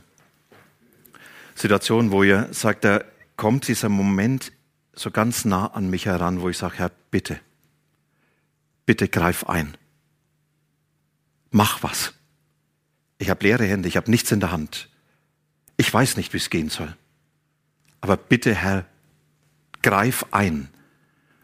Situation, 1.56 2.12
wo 2.12 2.24
ihr 2.24 2.48
sagt, 2.52 2.84
da 2.84 3.04
kommt 3.36 3.68
dieser 3.68 3.90
Moment 3.90 4.52
so 4.94 5.12
ganz 5.12 5.46
nah 5.46 5.68
an 5.68 5.90
mich 5.90 6.06
heran, 6.06 6.42
wo 6.42 6.50
ich 6.50 6.58
sage, 6.58 6.78
Herr, 6.78 6.92
bitte, 7.12 7.40
bitte 8.86 9.08
greif 9.08 9.46
ein. 9.46 9.75
Mach 11.56 11.84
was. 11.84 12.14
Ich 13.18 13.30
habe 13.30 13.46
leere 13.46 13.64
Hände, 13.64 13.88
ich 13.88 13.96
habe 13.96 14.12
nichts 14.12 14.30
in 14.30 14.42
der 14.42 14.52
Hand. 14.52 14.90
Ich 15.78 15.94
weiß 15.94 16.18
nicht, 16.18 16.34
wie 16.34 16.38
es 16.38 16.50
gehen 16.50 16.70
soll. 16.70 16.94
Aber 18.02 18.18
bitte, 18.18 18.54
Herr, 18.54 18.86
greif 19.82 20.26
ein. 20.32 20.68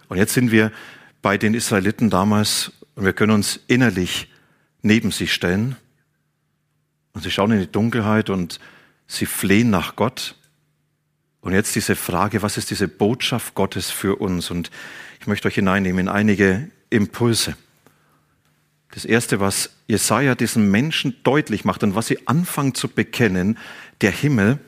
Und 0.10 0.18
jetzt 0.18 0.34
sind 0.34 0.52
wir 0.52 0.74
bei 1.22 1.38
den 1.38 1.54
Israeliten 1.54 2.10
damals 2.10 2.74
und 2.96 3.06
wir 3.06 3.14
können 3.14 3.32
uns 3.32 3.62
innerlich 3.68 4.30
neben 4.82 5.12
sie 5.12 5.28
stellen 5.28 5.78
und 7.14 7.24
sie 7.24 7.32
schauen 7.32 7.54
in 7.54 7.62
die 7.62 7.72
Dunkelheit 7.72 8.30
und 8.30 8.60
sie 9.08 9.26
flehen 9.26 9.70
nach 9.70 9.96
Gott. 9.96 10.36
Und 11.40 11.54
jetzt 11.54 11.74
diese 11.74 11.96
Frage, 11.96 12.42
was 12.42 12.58
ist 12.58 12.70
diese 12.70 12.90
Botschaft 12.90 13.56
Gottes 13.56 13.90
für 13.90 14.18
uns? 14.18 14.52
Und 14.52 14.72
ich 15.22 15.28
möchte 15.28 15.48
euch 15.48 15.56
hineinnehmen 15.56 16.08
in 16.08 16.10
einige 16.10 16.70
Impulse. 16.90 17.56
Das 18.92 19.06
erste, 19.06 19.40
was 19.40 19.72
Jesaja 19.88 20.36
diesen 20.36 20.70
Menschen 20.70 21.16
deutlich 21.24 21.66
macht 21.66 21.84
und 21.84 21.96
was 21.96 22.08
sie 22.08 22.28
anfangen 22.28 22.76
zu 22.76 22.90
bekennen, 22.90 23.58
der 24.02 24.12
Himmel, 24.12 24.60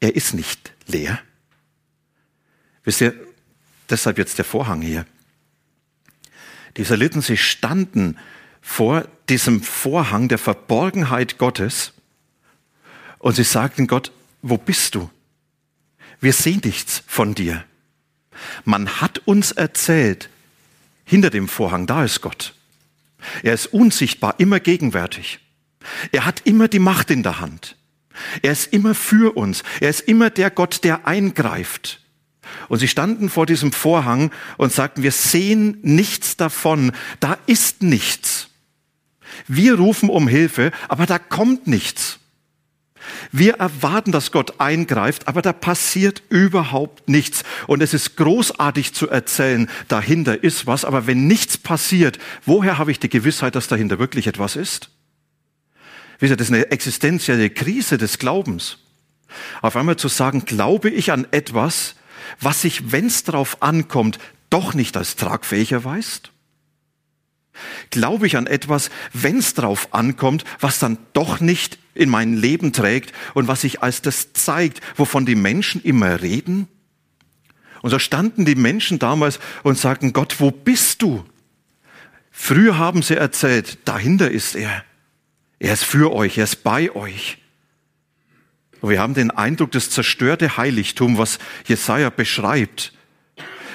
er 0.00 0.16
ist 0.16 0.34
nicht 0.34 0.72
leer. 0.86 1.18
Wisst 2.84 3.02
ihr, 3.02 3.14
deshalb 3.90 4.18
jetzt 4.18 4.38
der 4.38 4.44
Vorhang 4.44 4.80
hier. 4.80 5.04
Die 6.76 6.82
Israeliten, 6.82 7.20
sie 7.20 7.36
standen 7.36 8.16
vor 8.62 9.06
diesem 9.28 9.62
Vorhang 9.62 10.28
der 10.28 10.38
Verborgenheit 10.38 11.38
Gottes 11.38 11.92
und 13.18 13.34
sie 13.34 13.44
sagten 13.44 13.86
Gott, 13.86 14.12
wo 14.42 14.56
bist 14.56 14.94
du? 14.94 15.10
Wir 16.20 16.32
sehen 16.32 16.62
nichts 16.64 17.02
von 17.06 17.34
dir. 17.34 17.64
Man 18.64 19.00
hat 19.00 19.18
uns 19.26 19.52
erzählt, 19.52 20.30
hinter 21.04 21.30
dem 21.30 21.48
Vorhang, 21.48 21.86
da 21.86 22.04
ist 22.04 22.20
Gott. 22.20 22.54
Er 23.42 23.54
ist 23.54 23.66
unsichtbar, 23.66 24.34
immer 24.38 24.60
gegenwärtig. 24.60 25.40
Er 26.12 26.24
hat 26.24 26.42
immer 26.44 26.68
die 26.68 26.78
Macht 26.78 27.10
in 27.10 27.22
der 27.22 27.40
Hand. 27.40 27.76
Er 28.42 28.52
ist 28.52 28.72
immer 28.72 28.94
für 28.94 29.36
uns. 29.36 29.62
Er 29.80 29.90
ist 29.90 30.00
immer 30.00 30.30
der 30.30 30.50
Gott, 30.50 30.84
der 30.84 31.06
eingreift. 31.06 32.00
Und 32.68 32.78
sie 32.78 32.88
standen 32.88 33.28
vor 33.28 33.46
diesem 33.46 33.72
Vorhang 33.72 34.30
und 34.56 34.72
sagten, 34.72 35.02
wir 35.02 35.12
sehen 35.12 35.78
nichts 35.82 36.36
davon. 36.36 36.92
Da 37.20 37.38
ist 37.46 37.82
nichts. 37.82 38.48
Wir 39.46 39.74
rufen 39.74 40.08
um 40.08 40.28
Hilfe, 40.28 40.72
aber 40.88 41.06
da 41.06 41.18
kommt 41.18 41.66
nichts. 41.66 42.18
Wir 43.32 43.54
erwarten, 43.54 44.12
dass 44.12 44.32
Gott 44.32 44.60
eingreift, 44.60 45.28
aber 45.28 45.42
da 45.42 45.52
passiert 45.52 46.22
überhaupt 46.28 47.08
nichts. 47.08 47.42
Und 47.66 47.82
es 47.82 47.94
ist 47.94 48.16
großartig 48.16 48.94
zu 48.94 49.08
erzählen, 49.08 49.68
dahinter 49.88 50.42
ist 50.42 50.66
was, 50.66 50.84
aber 50.84 51.06
wenn 51.06 51.26
nichts 51.26 51.58
passiert, 51.58 52.18
woher 52.44 52.78
habe 52.78 52.90
ich 52.90 53.00
die 53.00 53.08
Gewissheit, 53.08 53.54
dass 53.54 53.68
dahinter 53.68 53.98
wirklich 53.98 54.26
etwas 54.26 54.56
ist? 54.56 54.90
Wisst 56.18 56.32
ihr, 56.32 56.36
das 56.36 56.48
ist 56.48 56.54
eine 56.54 56.70
existenzielle 56.70 57.50
Krise 57.50 57.98
des 57.98 58.18
Glaubens. 58.18 58.78
Auf 59.62 59.76
einmal 59.76 59.96
zu 59.96 60.08
sagen, 60.08 60.44
glaube 60.44 60.90
ich 60.90 61.12
an 61.12 61.26
etwas, 61.30 61.94
was 62.40 62.62
sich, 62.62 62.92
wenn 62.92 63.06
es 63.06 63.24
darauf 63.24 63.62
ankommt, 63.62 64.18
doch 64.50 64.74
nicht 64.74 64.96
als 64.96 65.16
tragfähig 65.16 65.72
erweist? 65.72 66.32
Glaube 67.90 68.26
ich 68.26 68.36
an 68.36 68.46
etwas, 68.46 68.90
wenn 69.12 69.38
es 69.38 69.54
drauf 69.54 69.88
ankommt, 69.92 70.44
was 70.60 70.78
dann 70.78 70.98
doch 71.12 71.40
nicht 71.40 71.78
in 71.94 72.08
mein 72.08 72.36
Leben 72.36 72.72
trägt 72.72 73.12
und 73.34 73.48
was 73.48 73.62
sich 73.62 73.82
als 73.82 74.02
das 74.02 74.32
zeigt, 74.32 74.80
wovon 74.96 75.26
die 75.26 75.34
Menschen 75.34 75.82
immer 75.82 76.22
reden? 76.22 76.68
Und 77.82 77.90
so 77.90 77.98
standen 77.98 78.44
die 78.44 78.54
Menschen 78.54 78.98
damals 78.98 79.38
und 79.62 79.78
sagten, 79.78 80.12
Gott, 80.12 80.40
wo 80.40 80.50
bist 80.50 81.02
du? 81.02 81.24
Früher 82.30 82.78
haben 82.78 83.02
sie 83.02 83.16
erzählt, 83.16 83.78
dahinter 83.84 84.30
ist 84.30 84.54
er. 84.54 84.84
Er 85.58 85.72
ist 85.72 85.84
für 85.84 86.12
euch, 86.12 86.38
er 86.38 86.44
ist 86.44 86.62
bei 86.62 86.94
euch. 86.94 87.38
Und 88.80 88.90
wir 88.90 89.00
haben 89.00 89.14
den 89.14 89.30
Eindruck, 89.30 89.72
das 89.72 89.90
zerstörte 89.90 90.56
Heiligtum, 90.56 91.18
was 91.18 91.38
Jesaja 91.66 92.10
beschreibt, 92.10 92.92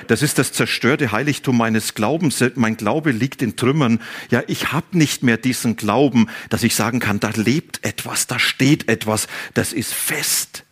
das 0.04 0.22
ist 0.22 0.38
das 0.38 0.52
zerstörte 0.52 1.12
Heiligtum 1.12 1.58
meines 1.58 1.94
Glaubens. 1.94 2.44
Mein 2.56 2.78
Glaube 2.78 3.12
liegt 3.12 3.42
in 3.42 3.56
Trümmern. 3.56 4.02
Ja, 4.30 4.44
ich 4.48 4.72
habe 4.72 4.98
nicht 4.98 5.24
mehr 5.24 5.38
diesen 5.38 5.76
Glauben, 5.76 6.28
dass 6.50 6.64
ich 6.64 6.76
sagen 6.76 7.00
kann, 7.00 7.20
da 7.20 7.30
lebt 7.30 7.84
etwas, 7.84 8.28
da 8.28 8.40
steht 8.40 8.90
etwas, 8.90 9.28
das 9.54 9.74
ist 9.74 9.94
fest. 9.94 10.64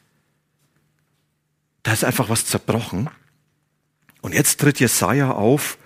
Da 1.83 1.93
ist 1.93 2.03
einfach 2.03 2.29
was 2.29 2.45
zerbrochen. 2.45 3.09
Und 4.21 4.33
jetzt 4.33 4.59
tritt 4.59 4.79
Jesaja 4.79 5.31
auf 5.31 5.77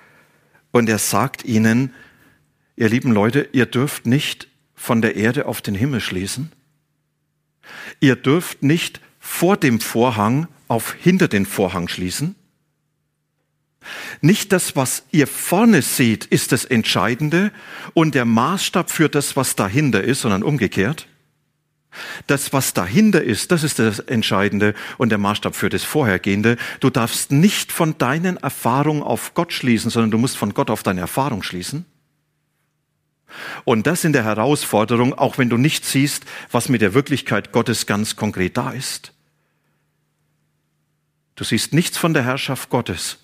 und 0.72 0.90
er 0.90 1.00
sagt 1.00 1.46
ihnen, 1.46 1.94
ihr 2.76 2.90
lieben 2.90 3.12
Leute, 3.12 3.50
ihr 3.54 3.66
dürft 3.66 4.06
nicht 4.06 4.50
von 4.76 5.02
der 5.02 5.16
Erde 5.16 5.46
auf 5.46 5.62
den 5.62 5.74
Himmel 5.74 6.02
schließen. 6.02 6.52
Ihr 8.00 8.16
dürft 8.16 8.62
nicht 8.62 9.00
vor 9.20 9.58
dem 9.58 9.80
Vorhang 9.80 10.48
auf 10.68 10.94
hinter 10.94 11.28
den 11.28 11.46
Vorhang 11.46 11.88
schließen. 11.88 12.36
Nicht 14.22 14.52
das, 14.52 14.76
was 14.76 15.04
ihr 15.12 15.28
vorne 15.28 15.82
seht, 15.82 16.26
ist 16.26 16.52
das 16.52 16.66
Entscheidende 16.66 17.52
und 17.94 18.16
der 18.16 18.26
Maßstab 18.26 18.90
für 18.90 19.10
das, 19.10 19.36
was 19.36 19.56
dahinter 19.56 20.04
ist, 20.04 20.22
sondern 20.22 20.44
umgekehrt. 20.44 21.08
Das, 22.28 22.54
was 22.54 22.74
dahinter 22.74 23.24
ist, 23.24 23.52
das 23.52 23.64
ist 23.64 23.80
das 23.80 24.00
Entscheidende 24.00 24.74
und 24.98 25.10
der 25.10 25.18
Maßstab 25.18 25.56
für 25.56 25.70
das 25.70 25.84
Vorhergehende. 25.84 26.58
Du 26.80 26.90
darfst 26.90 27.32
nicht 27.32 27.72
von 27.72 27.98
deinen 27.98 28.38
Erfahrungen 28.38 29.02
auf 29.02 29.34
Gott 29.34 29.54
schließen, 29.54 29.90
sondern 29.90 30.12
du 30.12 30.18
musst 30.18 30.38
von 30.38 30.54
Gott 30.54 30.70
auf 30.70 30.84
deine 30.84 31.02
Erfahrung 31.02 31.44
schließen. 31.44 31.86
Und 33.64 33.88
das 33.88 34.04
in 34.04 34.14
der 34.14 34.24
Herausforderung, 34.24 35.14
auch 35.14 35.38
wenn 35.38 35.50
du 35.50 35.58
nicht 35.58 35.86
siehst, 35.86 36.26
was 36.52 36.70
mit 36.70 36.82
der 36.82 36.94
Wirklichkeit 36.94 37.52
Gottes 37.52 37.86
ganz 37.86 38.16
konkret 38.16 38.58
da 38.58 38.72
ist. 38.72 39.12
Du 41.36 41.44
siehst 41.44 41.74
nichts 41.74 41.98
von 41.98 42.14
der 42.14 42.24
Herrschaft 42.24 42.70
Gottes. 42.70 43.20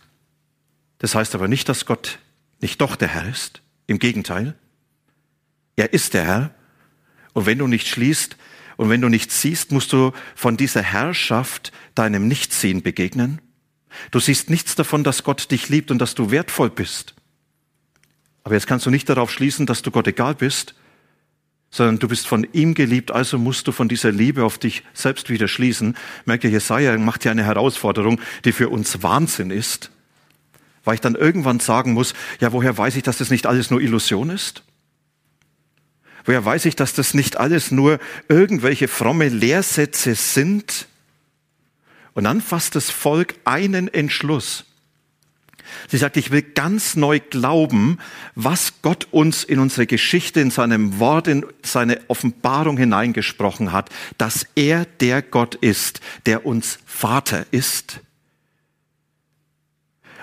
Das 1.02 1.16
heißt 1.16 1.34
aber 1.34 1.48
nicht, 1.48 1.68
dass 1.68 1.88
Gott 1.88 2.20
nicht 2.60 2.80
doch 2.80 2.96
der 2.96 3.08
Herr 3.08 3.28
ist. 3.28 3.64
Im 3.88 3.98
Gegenteil. 3.98 4.54
Er 5.76 5.94
ist 5.94 6.14
der 6.14 6.26
Herr. 6.26 6.56
Und 7.34 7.48
wenn 7.48 7.58
du 7.58 7.66
nicht 7.66 7.88
schließt 7.88 8.38
und 8.78 8.92
wenn 8.92 9.02
du 9.02 9.10
nichts 9.10 9.42
siehst, 9.42 9.72
musst 9.72 9.94
du 9.94 10.12
von 10.36 10.58
dieser 10.58 10.84
Herrschaft 10.84 11.72
deinem 11.96 12.28
Nichtsehen 12.28 12.84
begegnen. 12.84 13.42
Du 14.12 14.20
siehst 14.20 14.52
nichts 14.52 14.76
davon, 14.76 15.04
dass 15.04 15.24
Gott 15.24 15.50
dich 15.50 15.70
liebt 15.70 15.90
und 15.90 15.98
dass 15.98 16.14
du 16.14 16.30
wertvoll 16.30 16.70
bist. 16.70 17.16
Aber 18.44 18.54
jetzt 18.54 18.68
kannst 18.68 18.86
du 18.86 18.92
nicht 18.92 19.10
darauf 19.10 19.32
schließen, 19.32 19.66
dass 19.66 19.82
du 19.82 19.90
Gott 19.90 20.06
egal 20.06 20.36
bist, 20.36 20.76
sondern 21.72 21.98
du 21.98 22.08
bist 22.10 22.28
von 22.28 22.46
ihm 22.54 22.76
geliebt, 22.76 23.10
also 23.10 23.40
musst 23.40 23.68
du 23.68 23.72
von 23.72 23.90
dieser 23.90 24.12
Liebe 24.12 24.44
auf 24.44 24.60
dich 24.60 24.84
selbst 24.94 25.32
wieder 25.32 25.48
schließen. 25.48 25.98
Merkt 26.26 26.44
ihr, 26.44 26.52
Jesaja 26.52 26.96
macht 27.00 27.24
hier 27.24 27.32
eine 27.32 27.44
Herausforderung, 27.44 28.22
die 28.46 28.52
für 28.52 28.70
uns 28.70 29.02
Wahnsinn 29.02 29.50
ist, 29.50 29.90
weil 30.84 30.96
ich 30.96 31.02
dann 31.02 31.16
irgendwann 31.16 31.60
sagen 31.60 31.94
muss, 31.94 32.14
ja, 32.40 32.52
woher 32.52 32.78
weiß 32.78 32.96
ich, 32.96 33.04
dass 33.04 33.18
das 33.18 33.30
nicht 33.30 33.46
alles 33.46 33.70
nur 33.70 33.82
Illusion 33.82 34.30
ist? 34.30 34.64
Woher 36.26 36.44
weiß 36.44 36.66
ich, 36.66 36.76
dass 36.76 36.94
das 36.94 37.14
nicht 37.14 37.38
alles 37.38 37.72
nur 37.72 38.00
irgendwelche 38.28 38.88
fromme 38.88 39.30
Lehrsätze 39.30 40.16
sind? 40.16 40.88
Und 42.14 42.26
dann 42.26 42.42
fasst 42.42 42.76
das 42.76 42.90
Volk 42.90 43.36
einen 43.46 43.88
Entschluss. 43.88 44.66
Sie 45.88 45.98
sagt, 45.98 46.18
ich 46.18 46.32
will 46.32 46.42
ganz 46.42 46.96
neu 46.96 47.20
glauben, 47.20 47.98
was 48.36 48.82
Gott 48.82 49.08
uns 49.12 49.44
in 49.44 49.60
unsere 49.60 49.88
Geschichte, 49.88 50.42
in 50.42 50.52
seinem 50.52 51.00
Wort, 51.00 51.28
in 51.28 51.46
seine 51.64 52.02
Offenbarung 52.08 52.78
hineingesprochen 52.78 53.72
hat, 53.72 53.90
dass 54.18 54.46
er 54.56 54.86
der 55.00 55.22
Gott 55.22 55.56
ist, 55.56 56.02
der 56.26 56.46
uns 56.46 56.80
Vater 56.86 57.46
ist. 57.52 58.02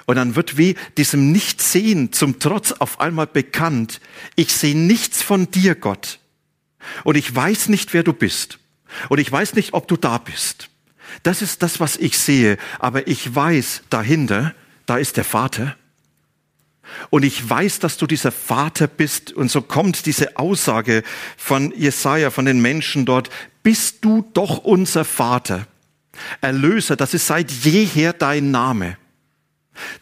Und 0.09 0.17
dann 0.17 0.37
wird 0.37 0.57
wie 0.57 0.75
diesem 0.97 1.33
Nichtsehen 1.33 2.15
zum 2.15 2.39
Trotz 2.39 2.73
auf 2.73 2.99
einmal 2.99 3.27
bekannt, 3.27 4.01
ich 4.37 4.55
sehe 4.55 4.75
nichts 4.75 5.23
von 5.23 5.51
dir, 5.51 5.75
Gott. 5.75 6.19
Und 7.05 7.19
ich 7.19 7.37
weiß 7.37 7.69
nicht, 7.69 7.93
wer 7.93 8.05
du 8.05 8.15
bist. 8.15 8.59
Und 9.11 9.19
ich 9.19 9.31
weiß 9.31 9.53
nicht, 9.53 9.75
ob 9.75 9.87
du 9.87 9.99
da 9.99 10.17
bist. 10.17 10.71
Das 11.25 11.43
ist 11.43 11.63
das, 11.63 11.79
was 11.79 11.99
ich 11.99 12.19
sehe. 12.19 12.57
Aber 12.79 13.07
ich 13.07 13.35
weiß 13.35 13.83
dahinter, 13.91 14.55
da 14.87 14.97
ist 14.97 15.19
der 15.19 15.25
Vater. 15.25 15.77
Und 17.11 17.23
ich 17.23 17.47
weiß, 17.47 17.79
dass 17.81 17.99
du 17.99 18.07
dieser 18.07 18.33
Vater 18.33 18.87
bist. 18.87 19.35
Und 19.35 19.51
so 19.51 19.61
kommt 19.61 20.07
diese 20.07 20.39
Aussage 20.39 21.03
von 21.37 21.71
Jesaja, 21.77 22.31
von 22.31 22.47
den 22.47 22.63
Menschen 22.63 23.05
dort. 23.05 23.29
Bist 23.63 24.03
du 24.07 24.27
doch 24.33 24.65
unser 24.65 25.05
Vater? 25.05 25.67
Erlöser, 26.41 26.97
das 26.97 27.13
ist 27.13 27.27
seit 27.27 27.51
jeher 27.51 28.15
dein 28.15 28.51
Name. 28.51 28.97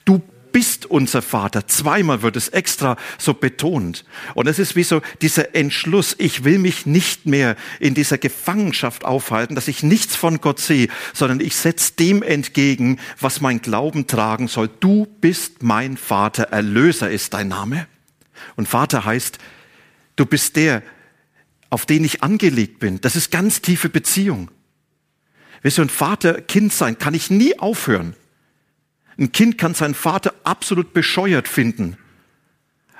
Du 0.04 0.22
bist 0.56 0.86
unser 0.86 1.20
Vater. 1.20 1.66
Zweimal 1.68 2.22
wird 2.22 2.34
es 2.34 2.48
extra 2.48 2.96
so 3.18 3.34
betont. 3.34 4.06
Und 4.34 4.46
es 4.46 4.58
ist 4.58 4.74
wie 4.74 4.84
so 4.84 5.02
dieser 5.20 5.54
Entschluss, 5.54 6.14
ich 6.16 6.44
will 6.44 6.58
mich 6.58 6.86
nicht 6.86 7.26
mehr 7.26 7.56
in 7.78 7.92
dieser 7.92 8.16
Gefangenschaft 8.16 9.04
aufhalten, 9.04 9.54
dass 9.54 9.68
ich 9.68 9.82
nichts 9.82 10.16
von 10.16 10.40
Gott 10.40 10.58
sehe, 10.58 10.88
sondern 11.12 11.40
ich 11.40 11.56
setze 11.56 11.92
dem 11.98 12.22
entgegen, 12.22 12.98
was 13.20 13.42
mein 13.42 13.60
Glauben 13.60 14.06
tragen 14.06 14.48
soll. 14.48 14.70
Du 14.80 15.06
bist 15.20 15.62
mein 15.62 15.98
Vater, 15.98 16.44
Erlöser 16.44 17.10
ist 17.10 17.34
dein 17.34 17.48
Name. 17.48 17.86
Und 18.56 18.66
Vater 18.66 19.04
heißt, 19.04 19.36
du 20.16 20.24
bist 20.24 20.56
der, 20.56 20.82
auf 21.68 21.84
den 21.84 22.02
ich 22.02 22.22
angelegt 22.22 22.78
bin. 22.78 22.98
Das 23.02 23.14
ist 23.14 23.30
ganz 23.30 23.60
tiefe 23.60 23.90
Beziehung. 23.90 24.50
Weißt 25.62 25.76
du, 25.76 25.82
ein 25.82 25.90
Vater-Kind 25.90 26.72
sein 26.72 26.96
kann 26.96 27.12
ich 27.12 27.28
nie 27.28 27.58
aufhören. 27.58 28.14
Ein 29.18 29.32
Kind 29.32 29.58
kann 29.58 29.74
seinen 29.74 29.94
Vater 29.94 30.34
absolut 30.44 30.92
bescheuert 30.92 31.48
finden, 31.48 31.96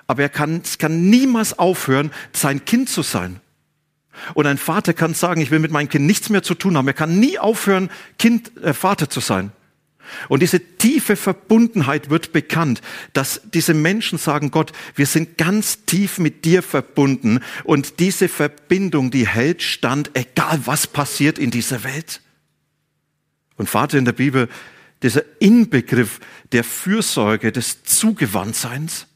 aber 0.07 0.23
er 0.23 0.29
kann, 0.29 0.61
es 0.63 0.79
kann 0.79 1.11
niemals 1.11 1.59
aufhören, 1.59 2.11
sein 2.33 2.65
Kind 2.65 2.89
zu 2.89 3.03
sein. 3.03 3.41
Und 4.35 4.47
ein 4.47 4.57
Vater 4.57 4.95
kann 4.95 5.15
sagen, 5.15 5.41
ich 5.41 5.51
will 5.51 5.59
mit 5.59 5.73
meinem 5.73 5.89
Kind 5.89 6.07
nichts 6.07 6.31
mehr 6.31 6.43
zu 6.43 6.55
tun 6.55 6.77
haben. 6.77 6.87
Er 6.87 6.95
kann 6.95 7.21
nie 7.21 7.39
aufhören, 7.39 7.91
Kind, 8.19 8.57
äh, 8.63 8.73
Vater 8.73 9.11
zu 9.11 9.21
sein. 9.21 9.53
Und 10.29 10.41
diese 10.41 10.61
tiefe 10.61 11.17
Verbundenheit 11.17 12.11
wird 12.11 12.33
bekannt, 12.33 12.81
dass 13.13 13.41
diese 13.53 13.75
Menschen 13.75 14.19
sagen, 14.19 14.51
Gott, 14.51 14.73
wir 14.95 15.07
sind 15.07 15.37
ganz 15.37 15.85
tief 15.85 16.19
mit 16.19 16.45
dir 16.45 16.63
verbunden 16.63 17.41
und 17.65 17.99
diese 17.99 18.29
Verbindung, 18.29 19.11
die 19.11 19.27
hält 19.27 19.63
stand, 19.63 20.13
egal 20.15 20.61
was 20.65 20.87
passiert 20.87 21.39
in 21.39 21.51
dieser 21.51 21.83
Welt. 21.85 22.21
Und 23.57 23.69
Vater 23.69 23.99
in 23.99 24.05
der 24.05 24.13
Bibel 24.13 24.49
dieser 25.03 25.23
Inbegriff 25.41 26.21
der 26.53 26.65
Fürsorge, 26.65 27.53
des 27.53 27.83
Zugewandtseins. 27.85 29.07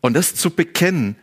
Und 0.00 0.14
das 0.14 0.34
zu 0.34 0.50
bekennen, 0.50 1.16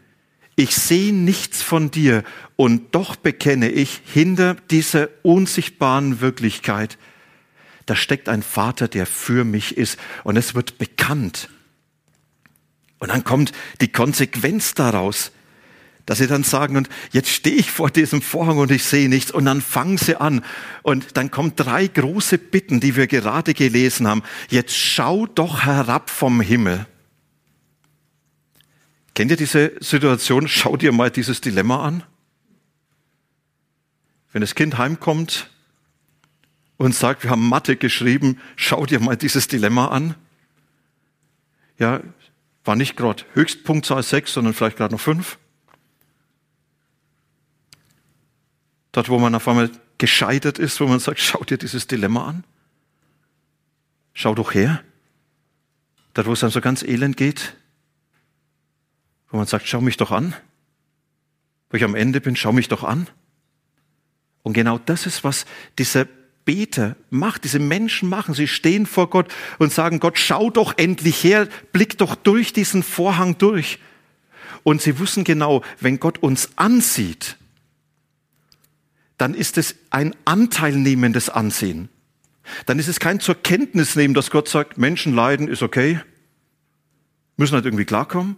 ich 0.55 0.75
sehe 0.75 1.13
nichts 1.13 1.61
von 1.61 1.91
dir 1.91 2.23
und 2.55 2.93
doch 2.93 3.15
bekenne 3.15 3.69
ich 3.69 4.01
hinter 4.05 4.55
dieser 4.69 5.09
unsichtbaren 5.23 6.21
Wirklichkeit, 6.21 6.97
da 7.85 7.95
steckt 7.95 8.29
ein 8.29 8.43
Vater, 8.43 8.87
der 8.87 9.05
für 9.05 9.43
mich 9.43 9.77
ist 9.77 9.99
und 10.23 10.37
es 10.37 10.53
wird 10.53 10.77
bekannt. 10.77 11.49
Und 12.99 13.09
dann 13.09 13.23
kommt 13.23 13.51
die 13.81 13.91
Konsequenz 13.91 14.75
daraus 14.75 15.31
dass 16.11 16.17
sie 16.17 16.27
dann 16.27 16.43
sagen, 16.43 16.75
und 16.75 16.89
jetzt 17.13 17.29
stehe 17.29 17.55
ich 17.55 17.71
vor 17.71 17.89
diesem 17.89 18.21
Vorhang 18.21 18.57
und 18.57 18.69
ich 18.69 18.83
sehe 18.83 19.07
nichts, 19.07 19.31
und 19.31 19.45
dann 19.45 19.61
fangen 19.61 19.97
sie 19.97 20.17
an. 20.17 20.43
Und 20.83 21.15
dann 21.15 21.31
kommen 21.31 21.55
drei 21.55 21.87
große 21.87 22.37
Bitten, 22.37 22.81
die 22.81 22.97
wir 22.97 23.07
gerade 23.07 23.53
gelesen 23.53 24.05
haben. 24.09 24.21
Jetzt 24.49 24.75
schau 24.75 25.25
doch 25.25 25.63
herab 25.63 26.09
vom 26.09 26.41
Himmel. 26.41 26.85
Kennt 29.15 29.31
ihr 29.31 29.37
diese 29.37 29.71
Situation? 29.79 30.49
Schau 30.49 30.75
dir 30.75 30.91
mal 30.91 31.09
dieses 31.09 31.39
Dilemma 31.39 31.81
an. 31.81 32.03
Wenn 34.33 34.41
das 34.41 34.53
Kind 34.53 34.77
heimkommt 34.77 35.49
und 36.75 36.93
sagt, 36.93 37.23
wir 37.23 37.29
haben 37.29 37.47
Mathe 37.47 37.77
geschrieben, 37.77 38.37
schau 38.57 38.85
dir 38.85 38.99
mal 38.99 39.15
dieses 39.15 39.47
Dilemma 39.47 39.87
an. 39.87 40.15
Ja, 41.79 42.01
war 42.65 42.75
nicht 42.75 42.97
gerade 42.97 43.23
Höchstpunktzahl 43.33 44.03
sechs, 44.03 44.33
sondern 44.33 44.53
vielleicht 44.53 44.75
gerade 44.75 44.93
noch 44.93 44.99
fünf. 44.99 45.37
Dort, 48.91 49.09
wo 49.09 49.19
man 49.19 49.35
auf 49.35 49.47
einmal 49.47 49.71
gescheitert 49.97 50.59
ist, 50.59 50.79
wo 50.79 50.87
man 50.87 50.99
sagt, 50.99 51.19
schau 51.19 51.43
dir 51.43 51.57
dieses 51.57 51.87
Dilemma 51.87 52.27
an. 52.27 52.43
Schau 54.13 54.35
doch 54.35 54.53
her. 54.53 54.83
Dort, 56.13 56.27
wo 56.27 56.33
es 56.33 56.41
dann 56.41 56.49
so 56.49 56.59
ganz 56.59 56.83
elend 56.83 57.15
geht, 57.15 57.55
wo 59.29 59.37
man 59.37 59.47
sagt, 59.47 59.67
schau 59.67 59.79
mich 59.79 59.97
doch 59.97 60.11
an. 60.11 60.33
Wo 61.69 61.77
ich 61.77 61.83
am 61.83 61.95
Ende 61.95 62.19
bin, 62.19 62.35
schau 62.35 62.51
mich 62.51 62.67
doch 62.67 62.83
an. 62.83 63.07
Und 64.43 64.53
genau 64.53 64.77
das 64.77 65.05
ist, 65.05 65.23
was 65.23 65.45
dieser 65.77 66.05
Beter 66.43 66.95
macht, 67.09 67.43
diese 67.43 67.59
Menschen 67.59 68.09
machen. 68.09 68.33
Sie 68.33 68.47
stehen 68.47 68.85
vor 68.85 69.09
Gott 69.09 69.31
und 69.59 69.71
sagen, 69.71 69.99
Gott, 69.99 70.17
schau 70.17 70.49
doch 70.49 70.77
endlich 70.77 71.23
her, 71.23 71.47
blick 71.71 71.97
doch 71.97 72.15
durch 72.15 72.51
diesen 72.51 72.83
Vorhang 72.83 73.37
durch. 73.37 73.79
Und 74.63 74.81
sie 74.81 74.99
wissen 74.99 75.23
genau, 75.23 75.63
wenn 75.79 75.99
Gott 75.99 76.17
uns 76.17 76.57
ansieht, 76.57 77.37
dann 79.21 79.35
ist 79.35 79.59
es 79.59 79.75
ein 79.91 80.15
anteilnehmendes 80.25 81.29
Ansehen. 81.29 81.89
Dann 82.65 82.79
ist 82.79 82.87
es 82.87 82.99
kein 82.99 83.19
zur 83.19 83.35
Kenntnis 83.35 83.95
nehmen, 83.95 84.15
dass 84.15 84.31
Gott 84.31 84.49
sagt, 84.49 84.79
Menschen 84.79 85.13
leiden 85.13 85.47
ist 85.47 85.61
okay, 85.61 85.99
müssen 87.37 87.53
halt 87.53 87.65
irgendwie 87.65 87.85
klarkommen, 87.85 88.35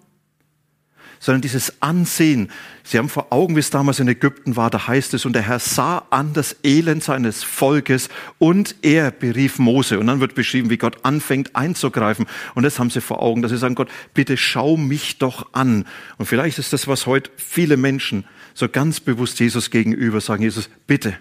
sondern 1.21 1.41
dieses 1.41 1.81
Ansehen. 1.81 2.51
Sie 2.83 2.97
haben 2.97 3.07
vor 3.07 3.27
Augen, 3.31 3.55
wie 3.55 3.61
es 3.61 3.69
damals 3.69 4.01
in 4.01 4.09
Ägypten 4.09 4.57
war, 4.57 4.69
da 4.69 4.85
heißt 4.85 5.13
es, 5.13 5.25
und 5.25 5.31
der 5.31 5.43
Herr 5.43 5.59
sah 5.59 5.99
an 6.09 6.33
das 6.33 6.57
Elend 6.65 7.01
seines 7.01 7.43
Volkes 7.43 8.09
und 8.37 8.75
er 8.81 9.11
berief 9.11 9.59
Mose. 9.59 9.99
Und 9.99 10.07
dann 10.07 10.19
wird 10.19 10.35
beschrieben, 10.35 10.69
wie 10.69 10.77
Gott 10.77 11.05
anfängt 11.05 11.55
einzugreifen. 11.55 12.25
Und 12.55 12.63
das 12.63 12.77
haben 12.77 12.89
sie 12.89 12.99
vor 12.99 13.21
Augen, 13.21 13.41
dass 13.41 13.51
sie 13.51 13.57
sagen, 13.57 13.75
Gott, 13.75 13.89
bitte 14.13 14.35
schau 14.35 14.75
mich 14.75 15.17
doch 15.17 15.53
an. 15.53 15.85
Und 16.17 16.25
vielleicht 16.25 16.59
ist 16.59 16.73
das, 16.73 16.89
was 16.89 17.05
heute 17.05 17.31
viele 17.37 17.77
Menschen 17.77 18.25
so 18.53 18.69
ganz 18.69 18.99
bewusst 18.99 19.39
Jesus 19.39 19.69
gegenüber 19.69 20.21
sagen, 20.21 20.43
Jesus, 20.43 20.69
bitte, 20.87 21.17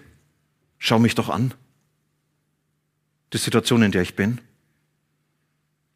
schau 0.77 0.99
mich 0.99 1.15
doch 1.15 1.29
an. 1.29 1.53
Die 3.33 3.37
Situation, 3.37 3.81
in 3.81 3.91
der 3.91 4.03
ich 4.03 4.15
bin. 4.15 4.39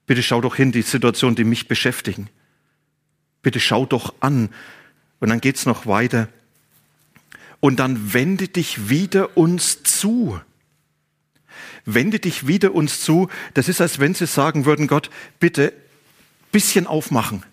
Bitte 0.08 0.24
schau 0.24 0.42
doch 0.42 0.56
hin, 0.56 0.72
die 0.72 0.82
Situation, 0.82 1.36
die 1.36 1.44
mich 1.44 1.68
beschäftigen. 1.68 2.30
Bitte 3.42 3.60
schau 3.60 3.86
doch 3.86 4.16
an. 4.22 4.50
Und 5.20 5.30
dann 5.30 5.42
geht's 5.42 5.66
noch 5.66 5.86
weiter. 5.86 6.30
Und 7.60 7.78
dann 7.78 8.14
wende 8.14 8.48
dich 8.48 8.90
wieder 8.90 9.38
uns 9.38 9.84
zu. 9.84 10.40
Wende 11.86 12.20
dich 12.20 12.48
wieder 12.48 12.74
uns 12.74 13.02
zu. 13.02 13.30
Das 13.54 13.70
ist, 13.70 13.82
als 13.82 14.00
wenn 14.00 14.14
sie 14.14 14.28
sagen 14.28 14.66
würden, 14.66 14.88
Gott, 14.88 15.10
bitte 15.40 15.74
bisschen 16.52 16.88
aufmachen 16.88 17.44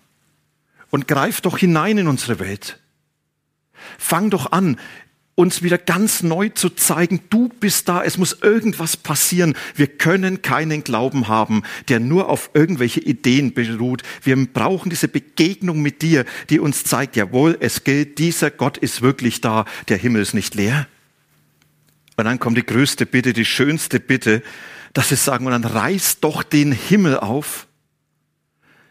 und 0.89 1.07
greif 1.07 1.41
doch 1.41 1.57
hinein 1.57 1.97
in 1.97 2.07
unsere 2.07 2.39
Welt. 2.39 2.79
Fang 3.97 4.29
doch 4.29 4.51
an, 4.51 4.77
uns 5.35 5.63
wieder 5.63 5.77
ganz 5.77 6.23
neu 6.23 6.49
zu 6.49 6.69
zeigen, 6.69 7.19
du 7.29 7.49
bist 7.49 7.89
da, 7.89 8.03
es 8.03 8.17
muss 8.17 8.37
irgendwas 8.41 8.95
passieren. 8.95 9.55
Wir 9.75 9.87
können 9.87 10.41
keinen 10.41 10.83
Glauben 10.85 11.27
haben, 11.27 11.63
der 11.89 11.99
nur 11.99 12.29
auf 12.29 12.51
irgendwelche 12.53 13.01
Ideen 13.01 13.53
beruht. 13.53 14.03
Wir 14.23 14.37
brauchen 14.45 14.89
diese 14.89 15.09
Begegnung 15.09 15.81
mit 15.81 16.01
dir, 16.01 16.25
die 16.49 16.59
uns 16.59 16.85
zeigt, 16.85 17.17
jawohl, 17.17 17.57
es 17.59 17.83
gilt, 17.83 18.17
dieser 18.17 18.49
Gott 18.49 18.77
ist 18.77 19.01
wirklich 19.01 19.41
da, 19.41 19.65
der 19.89 19.97
Himmel 19.97 20.21
ist 20.21 20.33
nicht 20.33 20.55
leer. 20.55 20.87
Und 22.15 22.23
dann 22.23 22.39
kommt 22.39 22.57
die 22.57 22.65
größte 22.65 23.05
Bitte, 23.05 23.33
die 23.33 23.43
schönste 23.43 23.99
Bitte, 23.99 24.41
dass 24.93 25.09
sie 25.09 25.17
sagen, 25.17 25.45
und 25.45 25.51
dann 25.51 25.65
reiß 25.65 26.21
doch 26.21 26.43
den 26.43 26.71
Himmel 26.71 27.19
auf. 27.19 27.67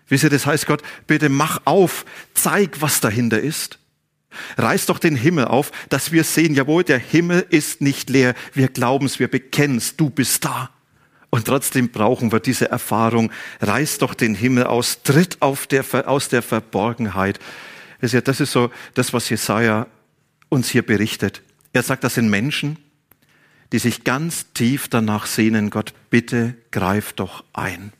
Wisst 0.09 0.25
ihr, 0.25 0.31
das 0.31 0.45
heißt 0.45 0.67
Gott, 0.67 0.83
bitte 1.07 1.31
mach 1.31 1.63
auf, 1.65 2.05
zeig, 2.35 2.83
was 2.83 3.01
dahinter 3.01 3.41
ist. 3.41 3.79
Reiß 4.57 4.87
doch 4.87 4.99
den 4.99 5.17
Himmel 5.17 5.47
auf, 5.47 5.73
dass 5.89 6.13
wir 6.13 6.25
sehen, 6.25 6.55
jawohl, 6.55 6.85
der 6.85 6.99
Himmel 6.99 7.47
ist 7.51 7.81
nicht 7.81 8.11
leer. 8.11 8.35
Wir 8.53 8.69
glauben 8.69 9.07
es, 9.07 9.19
wir 9.19 9.29
bekennen 9.29 9.79
es, 9.79 9.97
du 9.97 10.11
bist 10.11 10.45
da. 10.45 10.71
Und 11.31 11.47
trotzdem 11.47 11.91
brauchen 11.91 12.31
wir 12.31 12.39
diese 12.39 12.71
Erfahrung. 12.71 13.33
Reiß 13.61 13.99
doch 13.99 14.15
den 14.15 14.37
Himmel 14.37 14.65
aus, 14.65 15.03
tritt 15.03 15.43
auf 15.43 15.67
der, 15.67 15.85
aus 16.09 16.29
der 16.29 16.43
Verborgenheit. 16.43 17.41
Das 18.01 18.13
ist, 18.41 18.53
so 18.53 18.71
das, 18.95 19.13
was 19.13 19.29
Jesaja 19.31 19.89
uns 20.49 20.69
hier 20.69 20.87
berichtet. 20.87 21.43
Er 21.73 21.83
sagt, 21.83 22.05
das 22.05 22.15
sind 22.15 22.31
Menschen, 22.31 22.77
die 23.73 23.81
sich 23.81 24.05
ganz 24.05 24.53
tief 24.53 24.87
danach 24.87 25.27
sehnen, 25.27 25.71
Gott, 25.71 25.93
bitte 26.09 26.55
greif 26.71 27.13
doch 27.15 27.43
ein. 27.53 27.93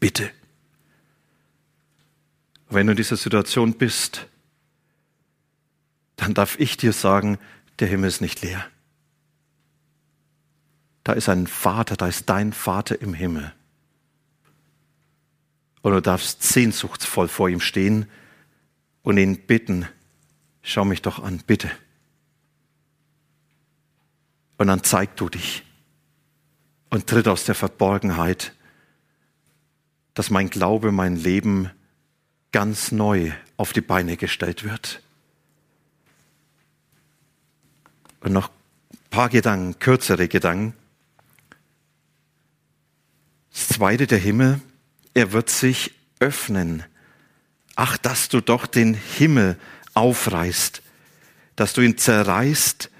Bitte. 0.00 0.30
Wenn 2.70 2.86
du 2.86 2.92
in 2.92 2.96
dieser 2.96 3.18
Situation 3.18 3.74
bist, 3.74 4.26
dann 6.16 6.34
darf 6.34 6.58
ich 6.58 6.76
dir 6.76 6.92
sagen, 6.92 7.38
der 7.78 7.88
Himmel 7.88 8.08
ist 8.08 8.20
nicht 8.20 8.42
leer. 8.42 8.66
Da 11.04 11.12
ist 11.12 11.28
ein 11.28 11.46
Vater, 11.46 11.96
da 11.96 12.08
ist 12.08 12.28
dein 12.28 12.52
Vater 12.52 13.00
im 13.00 13.14
Himmel. 13.14 13.52
Und 15.82 15.92
du 15.92 16.02
darfst 16.02 16.42
sehnsuchtsvoll 16.42 17.28
vor 17.28 17.48
ihm 17.48 17.60
stehen 17.60 18.06
und 19.02 19.18
ihn 19.18 19.46
bitten, 19.46 19.86
schau 20.62 20.84
mich 20.84 21.02
doch 21.02 21.22
an, 21.22 21.42
bitte. 21.46 21.70
Und 24.58 24.66
dann 24.66 24.82
zeig 24.82 25.16
du 25.16 25.28
dich 25.28 25.62
und 26.90 27.06
tritt 27.06 27.28
aus 27.28 27.44
der 27.44 27.54
Verborgenheit, 27.54 28.52
dass 30.14 30.30
mein 30.30 30.50
Glaube, 30.50 30.90
mein 30.90 31.14
Leben 31.14 31.70
ganz 32.50 32.90
neu 32.90 33.32
auf 33.56 33.72
die 33.72 33.82
Beine 33.82 34.16
gestellt 34.16 34.64
wird. 34.64 35.02
Und 38.26 38.32
noch 38.32 38.50
ein 38.92 38.98
paar 39.10 39.28
Gedanken, 39.28 39.78
kürzere 39.78 40.26
Gedanken. 40.26 40.74
Das 43.52 43.68
zweite, 43.68 44.08
der 44.08 44.18
Himmel, 44.18 44.60
er 45.14 45.30
wird 45.30 45.48
sich 45.48 45.94
öffnen. 46.18 46.82
Ach, 47.76 47.96
dass 47.96 48.28
du 48.28 48.40
doch 48.40 48.66
den 48.66 48.94
Himmel 48.94 49.56
aufreißt, 49.94 50.82
dass 51.54 51.72
du 51.72 51.82
ihn 51.82 51.98
zerreißt 51.98 52.90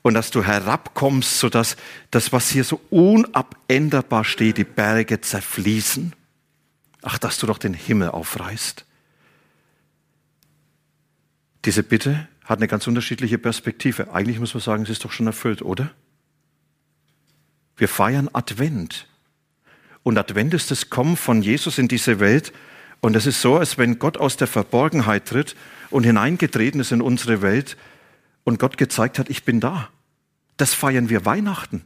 und 0.00 0.14
dass 0.14 0.30
du 0.30 0.42
herabkommst, 0.42 1.40
sodass 1.40 1.76
das, 2.10 2.32
was 2.32 2.48
hier 2.48 2.64
so 2.64 2.80
unabänderbar 2.88 4.24
steht, 4.24 4.56
die 4.56 4.64
Berge 4.64 5.20
zerfließen. 5.20 6.14
Ach, 7.02 7.18
dass 7.18 7.36
du 7.36 7.46
doch 7.46 7.58
den 7.58 7.74
Himmel 7.74 8.08
aufreißt. 8.08 8.86
Diese 11.66 11.82
Bitte 11.82 12.28
hat 12.44 12.58
eine 12.58 12.68
ganz 12.68 12.86
unterschiedliche 12.86 13.38
Perspektive. 13.38 14.12
Eigentlich 14.12 14.38
muss 14.38 14.54
man 14.54 14.60
sagen, 14.60 14.82
es 14.82 14.90
ist 14.90 15.04
doch 15.04 15.12
schon 15.12 15.26
erfüllt, 15.26 15.62
oder? 15.62 15.90
Wir 17.76 17.88
feiern 17.88 18.28
Advent. 18.32 19.08
Und 20.02 20.18
Advent 20.18 20.54
ist 20.54 20.70
das 20.70 20.90
Kommen 20.90 21.16
von 21.16 21.42
Jesus 21.42 21.78
in 21.78 21.88
diese 21.88 22.20
Welt. 22.20 22.52
Und 23.00 23.16
es 23.16 23.26
ist 23.26 23.40
so, 23.40 23.56
als 23.56 23.78
wenn 23.78 23.98
Gott 23.98 24.18
aus 24.18 24.36
der 24.36 24.46
Verborgenheit 24.46 25.26
tritt 25.26 25.56
und 25.90 26.04
hineingetreten 26.04 26.80
ist 26.80 26.92
in 26.92 27.00
unsere 27.00 27.42
Welt 27.42 27.76
und 28.44 28.58
Gott 28.58 28.76
gezeigt 28.76 29.18
hat, 29.18 29.30
ich 29.30 29.44
bin 29.44 29.60
da. 29.60 29.88
Das 30.56 30.74
feiern 30.74 31.08
wir 31.08 31.24
Weihnachten. 31.24 31.82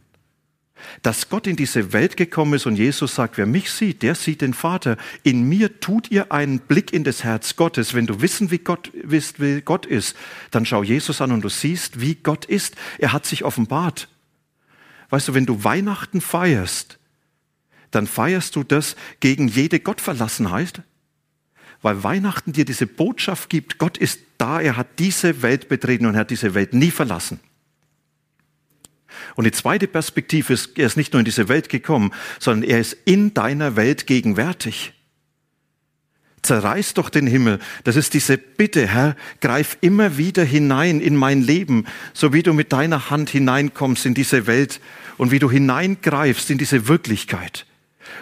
Dass 1.02 1.28
Gott 1.28 1.46
in 1.46 1.56
diese 1.56 1.92
Welt 1.92 2.16
gekommen 2.16 2.54
ist 2.54 2.66
und 2.66 2.76
Jesus 2.76 3.14
sagt, 3.14 3.38
wer 3.38 3.46
mich 3.46 3.70
sieht, 3.70 4.02
der 4.02 4.14
sieht 4.14 4.40
den 4.40 4.54
Vater. 4.54 4.96
In 5.22 5.48
mir 5.48 5.80
tut 5.80 6.10
ihr 6.10 6.32
einen 6.32 6.60
Blick 6.60 6.92
in 6.92 7.04
das 7.04 7.24
Herz 7.24 7.56
Gottes. 7.56 7.94
Wenn 7.94 8.06
du 8.06 8.20
wissen, 8.20 8.50
wie 8.50 8.58
Gott, 8.58 8.90
wisst, 9.02 9.40
wie 9.40 9.60
Gott 9.60 9.86
ist, 9.86 10.16
dann 10.50 10.66
schau 10.66 10.82
Jesus 10.82 11.20
an 11.20 11.32
und 11.32 11.42
du 11.42 11.48
siehst, 11.48 12.00
wie 12.00 12.14
Gott 12.14 12.44
ist. 12.44 12.76
Er 12.98 13.12
hat 13.12 13.26
sich 13.26 13.44
offenbart. 13.44 14.08
Weißt 15.10 15.28
du, 15.28 15.34
wenn 15.34 15.46
du 15.46 15.64
Weihnachten 15.64 16.20
feierst, 16.20 16.98
dann 17.90 18.06
feierst 18.06 18.56
du 18.56 18.64
das 18.64 18.96
gegen 19.20 19.48
jede 19.48 19.80
Gottverlassenheit, 19.80 20.82
weil 21.80 22.02
Weihnachten 22.02 22.52
dir 22.52 22.64
diese 22.64 22.86
Botschaft 22.86 23.48
gibt, 23.48 23.78
Gott 23.78 23.96
ist 23.96 24.20
da, 24.36 24.60
er 24.60 24.76
hat 24.76 24.98
diese 24.98 25.42
Welt 25.42 25.68
betreten 25.68 26.06
und 26.06 26.14
er 26.14 26.20
hat 26.20 26.30
diese 26.30 26.54
Welt 26.54 26.74
nie 26.74 26.90
verlassen. 26.90 27.40
Und 29.34 29.44
die 29.44 29.52
zweite 29.52 29.86
Perspektive 29.86 30.52
ist, 30.52 30.78
er 30.78 30.86
ist 30.86 30.96
nicht 30.96 31.12
nur 31.12 31.20
in 31.20 31.24
diese 31.24 31.48
Welt 31.48 31.68
gekommen, 31.68 32.12
sondern 32.38 32.68
er 32.68 32.80
ist 32.80 32.96
in 33.04 33.34
deiner 33.34 33.76
Welt 33.76 34.06
gegenwärtig. 34.06 34.92
Zerreiß 36.42 36.94
doch 36.94 37.10
den 37.10 37.26
Himmel. 37.26 37.58
Das 37.84 37.96
ist 37.96 38.14
diese 38.14 38.38
Bitte, 38.38 38.86
Herr, 38.86 39.16
greif 39.40 39.76
immer 39.80 40.16
wieder 40.16 40.44
hinein 40.44 41.00
in 41.00 41.16
mein 41.16 41.42
Leben, 41.42 41.84
so 42.14 42.32
wie 42.32 42.42
du 42.42 42.52
mit 42.52 42.72
deiner 42.72 43.10
Hand 43.10 43.30
hineinkommst 43.30 44.06
in 44.06 44.14
diese 44.14 44.46
Welt 44.46 44.80
und 45.16 45.30
wie 45.30 45.40
du 45.40 45.50
hineingreifst 45.50 46.50
in 46.50 46.58
diese 46.58 46.88
Wirklichkeit. 46.88 47.66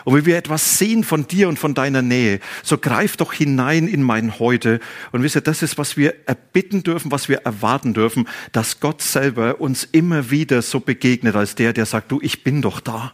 Und 0.04 0.14
wenn 0.14 0.26
wir 0.26 0.36
etwas 0.36 0.78
sehen 0.78 1.04
von 1.04 1.26
dir 1.26 1.48
und 1.48 1.58
von 1.58 1.74
deiner 1.74 2.02
Nähe, 2.02 2.40
so 2.62 2.78
greif 2.78 3.16
doch 3.16 3.32
hinein 3.32 3.88
in 3.88 4.02
mein 4.02 4.38
Heute. 4.38 4.80
Und 5.12 5.22
wisst 5.22 5.36
ihr, 5.36 5.40
das 5.40 5.62
ist, 5.62 5.78
was 5.78 5.96
wir 5.96 6.14
erbitten 6.26 6.82
dürfen, 6.82 7.10
was 7.10 7.28
wir 7.28 7.38
erwarten 7.38 7.94
dürfen, 7.94 8.28
dass 8.52 8.80
Gott 8.80 9.02
selber 9.02 9.60
uns 9.60 9.84
immer 9.84 10.30
wieder 10.30 10.62
so 10.62 10.80
begegnet 10.80 11.36
als 11.36 11.54
der, 11.54 11.72
der 11.72 11.86
sagt, 11.86 12.12
du, 12.12 12.20
ich 12.22 12.44
bin 12.44 12.62
doch 12.62 12.80
da. 12.80 13.12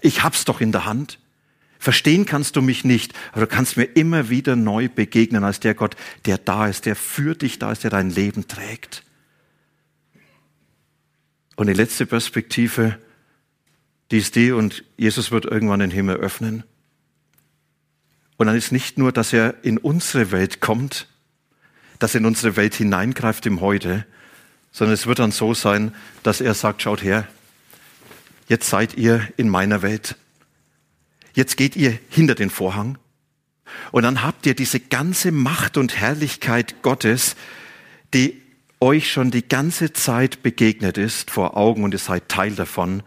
Ich 0.00 0.22
hab's 0.22 0.44
doch 0.44 0.60
in 0.60 0.72
der 0.72 0.84
Hand. 0.84 1.18
Verstehen 1.78 2.26
kannst 2.26 2.56
du 2.56 2.62
mich 2.62 2.84
nicht, 2.84 3.12
aber 3.32 3.42
du 3.42 3.46
kannst 3.46 3.76
mir 3.76 3.84
immer 3.84 4.30
wieder 4.30 4.56
neu 4.56 4.88
begegnen 4.88 5.44
als 5.44 5.60
der 5.60 5.74
Gott, 5.74 5.94
der 6.24 6.38
da 6.38 6.66
ist, 6.66 6.86
der 6.86 6.96
für 6.96 7.34
dich 7.34 7.58
da 7.58 7.70
ist, 7.72 7.84
der 7.84 7.90
dein 7.90 8.10
Leben 8.10 8.48
trägt. 8.48 9.02
Und 11.56 11.68
die 11.68 11.74
letzte 11.74 12.06
Perspektive, 12.06 12.98
die 14.10 14.18
ist 14.18 14.36
die 14.36 14.52
und 14.52 14.84
Jesus 14.96 15.30
wird 15.30 15.44
irgendwann 15.44 15.80
den 15.80 15.90
Himmel 15.90 16.16
öffnen. 16.16 16.64
Und 18.36 18.46
dann 18.46 18.56
ist 18.56 18.72
nicht 18.72 18.98
nur, 18.98 19.12
dass 19.12 19.32
er 19.32 19.64
in 19.64 19.78
unsere 19.78 20.30
Welt 20.30 20.60
kommt, 20.60 21.08
dass 21.98 22.14
er 22.14 22.20
in 22.20 22.26
unsere 22.26 22.56
Welt 22.56 22.74
hineingreift 22.74 23.46
im 23.46 23.60
Heute, 23.60 24.06
sondern 24.72 24.94
es 24.94 25.06
wird 25.06 25.18
dann 25.18 25.32
so 25.32 25.54
sein, 25.54 25.94
dass 26.22 26.40
er 26.40 26.54
sagt, 26.54 26.82
schaut 26.82 27.02
her, 27.02 27.26
jetzt 28.48 28.68
seid 28.68 28.94
ihr 28.94 29.26
in 29.36 29.48
meiner 29.48 29.82
Welt. 29.82 30.16
Jetzt 31.34 31.56
geht 31.56 31.76
ihr 31.76 31.98
hinter 32.10 32.34
den 32.34 32.50
Vorhang. 32.50 32.98
Und 33.90 34.02
dann 34.02 34.22
habt 34.22 34.46
ihr 34.46 34.54
diese 34.54 34.80
ganze 34.80 35.32
Macht 35.32 35.76
und 35.76 35.96
Herrlichkeit 35.96 36.82
Gottes, 36.82 37.36
die 38.14 38.40
euch 38.80 39.10
schon 39.10 39.30
die 39.30 39.48
ganze 39.48 39.92
Zeit 39.92 40.42
begegnet 40.42 40.98
ist, 40.98 41.30
vor 41.30 41.56
Augen 41.56 41.82
und 41.82 41.92
ihr 41.92 41.98
seid 41.98 42.28
Teil 42.28 42.54
davon. 42.54 43.02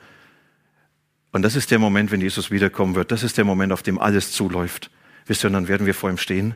Und 1.32 1.44
das 1.44 1.56
ist 1.56 1.72
der 1.72 1.80
Moment, 1.80 2.12
wenn 2.12 2.22
Jesus 2.22 2.52
wiederkommen 2.52 2.96
wird. 2.96 3.12
Das 3.12 3.24
ist 3.24 3.38
der 3.38 3.46
Moment, 3.46 3.72
auf 3.72 3.84
dem 3.84 4.00
alles 4.00 4.32
zuläuft. 4.32 4.90
Wisst 5.26 5.44
ihr, 5.44 5.48
und 5.48 5.54
dann 5.54 5.68
werden 5.68 5.86
wir 5.86 5.94
vor 5.94 6.10
ihm 6.10 6.18
stehen. 6.18 6.56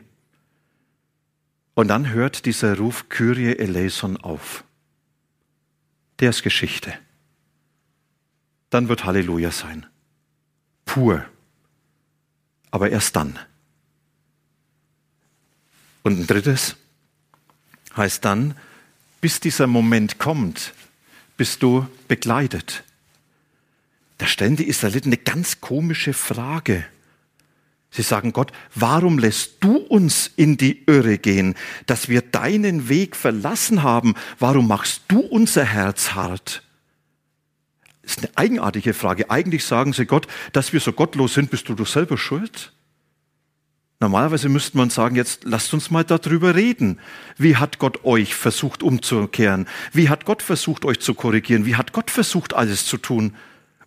Und 1.74 1.88
dann 1.88 2.10
hört 2.10 2.44
dieser 2.44 2.76
Ruf 2.76 3.08
Kyrie 3.08 3.56
eleison 3.56 4.16
auf. 4.16 4.64
Der 6.20 6.30
ist 6.30 6.42
Geschichte. 6.42 6.92
Dann 8.70 8.88
wird 8.88 9.04
Halleluja 9.04 9.50
sein. 9.50 9.86
Pur. 10.84 11.24
Aber 12.70 12.90
erst 12.90 13.14
dann. 13.16 13.38
Und 16.02 16.18
ein 16.18 16.26
drittes 16.26 16.76
heißt 17.96 18.24
dann, 18.24 18.56
bis 19.20 19.40
dieser 19.40 19.66
Moment 19.66 20.18
kommt, 20.18 20.74
bist 21.36 21.62
du 21.62 21.86
begleitet 22.08 22.84
Da 24.24 24.28
stellen 24.28 24.56
die 24.56 24.68
Israeliten 24.68 25.10
eine 25.10 25.18
ganz 25.18 25.60
komische 25.60 26.14
Frage. 26.14 26.86
Sie 27.90 28.00
sagen 28.00 28.32
Gott, 28.32 28.52
warum 28.74 29.18
lässt 29.18 29.56
du 29.60 29.76
uns 29.76 30.30
in 30.34 30.56
die 30.56 30.82
Irre 30.86 31.18
gehen, 31.18 31.54
dass 31.84 32.08
wir 32.08 32.22
deinen 32.22 32.88
Weg 32.88 33.16
verlassen 33.16 33.82
haben? 33.82 34.14
Warum 34.38 34.66
machst 34.66 35.02
du 35.08 35.20
unser 35.20 35.66
Herz 35.66 36.14
hart? 36.14 36.62
Das 38.00 38.12
ist 38.12 38.20
eine 38.20 38.30
eigenartige 38.38 38.94
Frage. 38.94 39.30
Eigentlich 39.30 39.66
sagen 39.66 39.92
sie 39.92 40.06
Gott, 40.06 40.26
dass 40.54 40.72
wir 40.72 40.80
so 40.80 40.94
gottlos 40.94 41.34
sind, 41.34 41.50
bist 41.50 41.68
du 41.68 41.74
doch 41.74 41.86
selber 41.86 42.16
schuld? 42.16 42.72
Normalerweise 44.00 44.48
müsste 44.48 44.78
man 44.78 44.88
sagen, 44.88 45.16
jetzt 45.16 45.44
lasst 45.44 45.74
uns 45.74 45.90
mal 45.90 46.04
darüber 46.04 46.54
reden. 46.54 46.98
Wie 47.36 47.56
hat 47.56 47.78
Gott 47.78 48.06
euch 48.06 48.34
versucht 48.34 48.82
umzukehren? 48.82 49.68
Wie 49.92 50.08
hat 50.08 50.24
Gott 50.24 50.40
versucht 50.40 50.86
euch 50.86 51.00
zu 51.00 51.12
korrigieren? 51.12 51.66
Wie 51.66 51.76
hat 51.76 51.92
Gott 51.92 52.10
versucht 52.10 52.54
alles 52.54 52.86
zu 52.86 52.96
tun? 52.96 53.34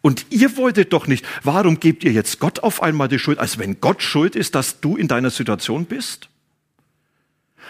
Und 0.08 0.26
ihr 0.30 0.56
wolltet 0.56 0.94
doch 0.94 1.06
nicht. 1.06 1.26
Warum 1.44 1.82
gebt 1.82 2.06
ihr 2.06 2.14
jetzt 2.14 2.40
Gott 2.40 2.62
auf 2.62 2.82
einmal 2.82 3.10
die 3.10 3.20
Schuld, 3.20 3.40
als 3.40 3.58
wenn 3.58 3.82
Gott 3.82 4.02
schuld 4.02 4.38
ist, 4.38 4.56
dass 4.56 4.80
du 4.80 4.96
in 4.96 5.10
deiner 5.10 5.32
Situation 5.32 5.86
bist? 5.86 6.30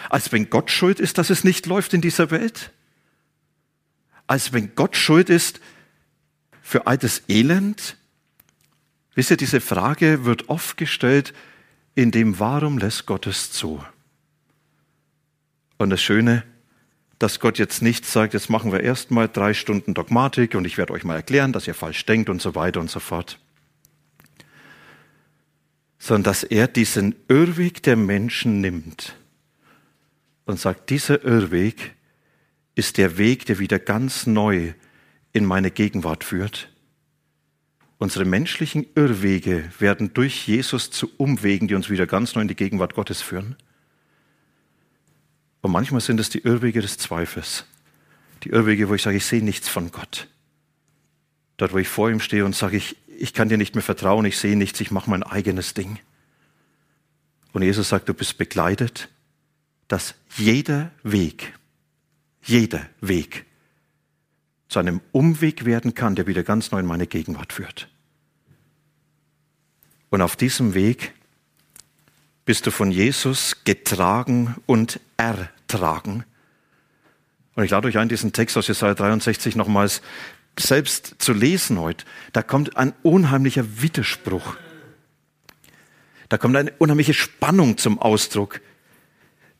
Als 0.08 0.30
wenn 0.30 0.48
Gott 0.48 0.70
schuld 0.70 1.00
ist, 1.00 1.18
dass 1.18 1.30
es 1.30 1.42
nicht 1.42 1.66
läuft 1.66 1.94
in 1.94 2.00
dieser 2.00 2.30
Welt? 2.30 2.70
Als 4.28 4.52
wenn 4.52 4.76
Gott 4.76 4.96
schuld 4.96 5.30
ist 5.30 5.58
für 6.62 6.86
all 6.86 6.96
das 6.96 7.22
Elend? 7.26 7.96
Wisst 9.16 9.32
ihr, 9.32 9.36
diese 9.36 9.60
Frage 9.60 10.24
wird 10.24 10.48
oft 10.48 10.76
gestellt, 10.76 11.34
in 11.96 12.12
dem 12.12 12.38
Warum 12.38 12.78
lässt 12.78 13.06
Gott 13.06 13.26
es 13.26 13.50
zu? 13.50 13.84
Und 15.76 15.90
das 15.90 16.00
Schöne, 16.00 16.44
dass 17.18 17.40
Gott 17.40 17.58
jetzt 17.58 17.82
nicht 17.82 18.06
sagt, 18.06 18.34
jetzt 18.34 18.48
machen 18.48 18.72
wir 18.72 18.80
erstmal 18.80 19.28
drei 19.28 19.52
Stunden 19.54 19.94
Dogmatik 19.94 20.54
und 20.54 20.64
ich 20.64 20.78
werde 20.78 20.92
euch 20.92 21.04
mal 21.04 21.16
erklären, 21.16 21.52
dass 21.52 21.66
ihr 21.66 21.74
falsch 21.74 22.06
denkt 22.06 22.28
und 22.28 22.40
so 22.40 22.54
weiter 22.54 22.80
und 22.80 22.90
so 22.90 23.00
fort. 23.00 23.40
Sondern 25.98 26.24
dass 26.24 26.44
er 26.44 26.68
diesen 26.68 27.16
Irrweg 27.26 27.82
der 27.82 27.96
Menschen 27.96 28.60
nimmt 28.60 29.16
und 30.44 30.60
sagt, 30.60 30.90
dieser 30.90 31.24
Irrweg 31.24 31.94
ist 32.76 32.98
der 32.98 33.18
Weg, 33.18 33.46
der 33.46 33.58
wieder 33.58 33.80
ganz 33.80 34.26
neu 34.26 34.72
in 35.32 35.44
meine 35.44 35.72
Gegenwart 35.72 36.22
führt. 36.22 36.70
Unsere 37.98 38.24
menschlichen 38.24 38.86
Irrwege 38.94 39.68
werden 39.80 40.14
durch 40.14 40.46
Jesus 40.46 40.92
zu 40.92 41.10
Umwegen, 41.16 41.66
die 41.66 41.74
uns 41.74 41.90
wieder 41.90 42.06
ganz 42.06 42.36
neu 42.36 42.42
in 42.42 42.48
die 42.48 42.54
Gegenwart 42.54 42.94
Gottes 42.94 43.20
führen. 43.20 43.56
Und 45.60 45.72
manchmal 45.72 46.00
sind 46.00 46.20
es 46.20 46.30
die 46.30 46.40
Irrwege 46.40 46.80
des 46.80 46.98
Zweifels. 46.98 47.64
Die 48.44 48.50
Irrwege, 48.50 48.88
wo 48.88 48.94
ich 48.94 49.02
sage, 49.02 49.16
ich 49.16 49.26
sehe 49.26 49.42
nichts 49.42 49.68
von 49.68 49.90
Gott. 49.90 50.28
Dort, 51.56 51.72
wo 51.72 51.78
ich 51.78 51.88
vor 51.88 52.10
ihm 52.10 52.20
stehe 52.20 52.44
und 52.44 52.54
sage, 52.54 52.76
ich, 52.76 52.96
ich 53.18 53.34
kann 53.34 53.48
dir 53.48 53.58
nicht 53.58 53.74
mehr 53.74 53.82
vertrauen, 53.82 54.24
ich 54.24 54.38
sehe 54.38 54.56
nichts, 54.56 54.80
ich 54.80 54.90
mache 54.90 55.10
mein 55.10 55.24
eigenes 55.24 55.74
Ding. 55.74 55.98
Und 57.52 57.62
Jesus 57.62 57.88
sagt, 57.88 58.08
du 58.08 58.14
bist 58.14 58.38
begleitet, 58.38 59.08
dass 59.88 60.14
jeder 60.36 60.92
Weg, 61.02 61.54
jeder 62.44 62.86
Weg 63.00 63.46
zu 64.68 64.78
einem 64.78 65.00
Umweg 65.12 65.64
werden 65.64 65.94
kann, 65.94 66.14
der 66.14 66.26
wieder 66.26 66.44
ganz 66.44 66.70
neu 66.70 66.78
in 66.78 66.86
meine 66.86 67.06
Gegenwart 67.06 67.52
führt. 67.52 67.88
Und 70.10 70.22
auf 70.22 70.36
diesem 70.36 70.74
Weg 70.74 71.14
bist 72.48 72.66
du 72.66 72.70
von 72.70 72.90
Jesus 72.90 73.56
getragen 73.64 74.56
und 74.64 75.00
ertragen. 75.18 76.24
Und 77.54 77.64
ich 77.64 77.70
lade 77.70 77.88
euch 77.88 77.98
ein, 77.98 78.08
diesen 78.08 78.32
Text 78.32 78.56
aus 78.56 78.68
Jesaja 78.68 78.94
63 78.94 79.54
nochmals 79.54 80.00
selbst 80.58 81.16
zu 81.18 81.34
lesen 81.34 81.78
heute. 81.78 82.06
Da 82.32 82.42
kommt 82.42 82.74
ein 82.78 82.94
unheimlicher 83.02 83.82
Widerspruch. 83.82 84.56
Da 86.30 86.38
kommt 86.38 86.56
eine 86.56 86.72
unheimliche 86.78 87.12
Spannung 87.12 87.76
zum 87.76 87.98
Ausdruck. 87.98 88.62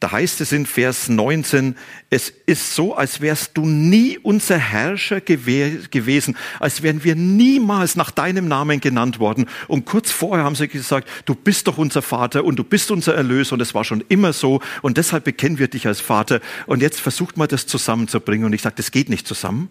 Da 0.01 0.13
heißt 0.13 0.41
es 0.41 0.53
in 0.53 0.65
Vers 0.65 1.09
19, 1.09 1.75
es 2.09 2.33
ist 2.47 2.77
so, 2.77 2.95
als 2.95 3.21
wärst 3.21 3.57
du 3.57 3.67
nie 3.67 4.17
unser 4.17 4.57
Herrscher 4.57 5.21
gewesen, 5.21 6.37
als 6.61 6.83
wären 6.83 7.03
wir 7.03 7.17
niemals 7.17 7.97
nach 7.97 8.13
deinem 8.13 8.47
Namen 8.47 8.81
genannt 8.81 9.19
worden. 9.19 9.47
Und 9.67 9.87
kurz 9.87 10.13
vorher 10.13 10.45
haben 10.45 10.55
sie 10.55 10.69
gesagt, 10.69 11.09
du 11.25 11.35
bist 11.35 11.67
doch 11.67 11.79
unser 11.79 12.01
Vater 12.01 12.45
und 12.45 12.57
du 12.57 12.65
bist 12.65 12.93
unser 12.93 13.17
Erlöser 13.17 13.55
und 13.55 13.61
es 13.61 13.75
war 13.75 13.83
schon 13.83 14.05
immer 14.09 14.33
so 14.33 14.61
und 14.83 14.99
deshalb 14.99 15.25
bekennen 15.25 15.59
wir 15.59 15.67
dich 15.67 15.89
als 15.89 16.01
Vater. 16.01 16.41
Und 16.67 16.81
jetzt 16.81 17.01
versucht 17.01 17.37
man 17.37 17.49
das 17.49 17.67
zusammenzubringen 17.67 18.47
und 18.47 18.53
ich 18.53 18.63
sage, 18.63 18.77
das 18.77 18.93
geht 18.93 19.09
nicht 19.09 19.27
zusammen. 19.27 19.69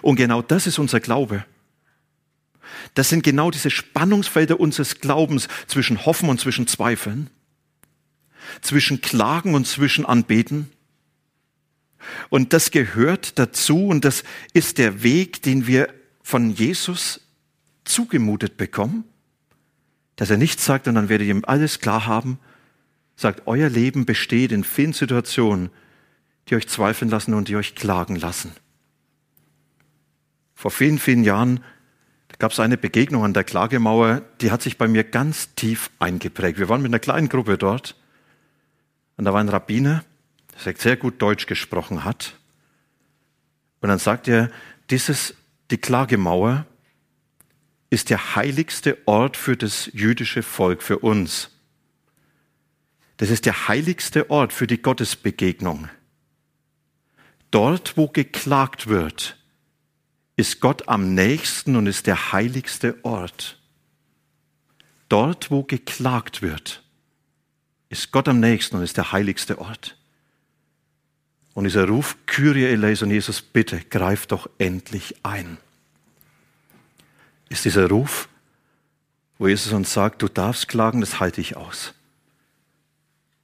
Und 0.00 0.16
genau 0.16 0.40
das 0.40 0.66
ist 0.66 0.78
unser 0.78 1.00
Glaube. 1.00 1.44
Das 2.94 3.10
sind 3.10 3.22
genau 3.22 3.50
diese 3.50 3.68
Spannungsfelder 3.68 4.58
unseres 4.58 5.00
Glaubens 5.00 5.48
zwischen 5.66 6.06
Hoffen 6.06 6.30
und 6.30 6.40
zwischen 6.40 6.66
Zweifeln 6.66 7.28
zwischen 8.60 9.00
Klagen 9.00 9.54
und 9.54 9.66
zwischen 9.66 10.06
Anbeten. 10.06 10.70
Und 12.28 12.52
das 12.52 12.70
gehört 12.70 13.38
dazu 13.38 13.86
und 13.86 14.04
das 14.04 14.24
ist 14.52 14.78
der 14.78 15.02
Weg, 15.02 15.42
den 15.42 15.66
wir 15.66 15.88
von 16.22 16.50
Jesus 16.50 17.20
zugemutet 17.84 18.56
bekommen, 18.56 19.04
dass 20.16 20.30
er 20.30 20.36
nicht 20.36 20.60
sagt, 20.60 20.88
und 20.88 20.94
dann 20.94 21.08
werdet 21.08 21.28
ihr 21.28 21.34
ihm 21.34 21.44
alles 21.46 21.80
klar 21.80 22.06
haben, 22.06 22.38
sagt, 23.16 23.42
euer 23.46 23.68
Leben 23.68 24.06
besteht 24.06 24.52
in 24.52 24.64
vielen 24.64 24.92
Situationen, 24.92 25.70
die 26.48 26.56
euch 26.56 26.68
zweifeln 26.68 27.10
lassen 27.10 27.34
und 27.34 27.48
die 27.48 27.56
euch 27.56 27.74
klagen 27.74 28.16
lassen. 28.16 28.52
Vor 30.54 30.70
vielen, 30.70 30.98
vielen 30.98 31.24
Jahren 31.24 31.60
gab 32.38 32.52
es 32.52 32.60
eine 32.60 32.76
Begegnung 32.76 33.24
an 33.24 33.34
der 33.34 33.44
Klagemauer, 33.44 34.22
die 34.40 34.50
hat 34.50 34.62
sich 34.62 34.78
bei 34.78 34.88
mir 34.88 35.04
ganz 35.04 35.54
tief 35.54 35.90
eingeprägt. 35.98 36.58
Wir 36.58 36.68
waren 36.68 36.82
mit 36.82 36.90
einer 36.90 36.98
kleinen 36.98 37.28
Gruppe 37.28 37.58
dort 37.58 37.96
und 39.16 39.24
da 39.24 39.32
war 39.32 39.40
ein 39.40 39.48
Rabbiner, 39.48 40.04
der 40.64 40.74
sehr 40.76 40.96
gut 40.96 41.20
Deutsch 41.20 41.46
gesprochen 41.46 42.04
hat. 42.04 42.34
Und 43.80 43.88
dann 43.88 43.98
sagt 43.98 44.28
er, 44.28 44.50
dieses, 44.90 45.34
die 45.70 45.78
Klagemauer 45.78 46.66
ist 47.88 48.10
der 48.10 48.36
heiligste 48.36 48.98
Ort 49.06 49.36
für 49.36 49.56
das 49.56 49.90
jüdische 49.92 50.42
Volk, 50.42 50.82
für 50.82 50.98
uns. 50.98 51.50
Das 53.16 53.30
ist 53.30 53.46
der 53.46 53.68
heiligste 53.68 54.28
Ort 54.28 54.52
für 54.52 54.66
die 54.66 54.82
Gottesbegegnung. 54.82 55.88
Dort, 57.50 57.96
wo 57.96 58.08
geklagt 58.08 58.88
wird, 58.88 59.38
ist 60.36 60.60
Gott 60.60 60.88
am 60.88 61.14
nächsten 61.14 61.76
und 61.76 61.86
ist 61.86 62.06
der 62.06 62.32
heiligste 62.32 62.98
Ort. 63.02 63.58
Dort, 65.08 65.50
wo 65.50 65.62
geklagt 65.62 66.42
wird 66.42 66.82
ist 67.88 68.10
Gott 68.12 68.28
am 68.28 68.40
nächsten 68.40 68.76
und 68.76 68.82
ist 68.82 68.96
der 68.96 69.12
heiligste 69.12 69.58
Ort. 69.58 69.96
Und 71.54 71.64
dieser 71.64 71.88
Ruf, 71.88 72.16
Kyrie 72.26 72.66
eleison, 72.66 73.10
Jesus, 73.10 73.40
bitte, 73.40 73.80
greif 73.80 74.26
doch 74.26 74.48
endlich 74.58 75.16
ein. 75.22 75.56
Ist 77.48 77.64
dieser 77.64 77.88
Ruf, 77.88 78.28
wo 79.38 79.48
Jesus 79.48 79.72
uns 79.72 79.92
sagt, 79.92 80.22
du 80.22 80.28
darfst 80.28 80.68
klagen, 80.68 81.00
das 81.00 81.20
halte 81.20 81.40
ich 81.40 81.56
aus. 81.56 81.94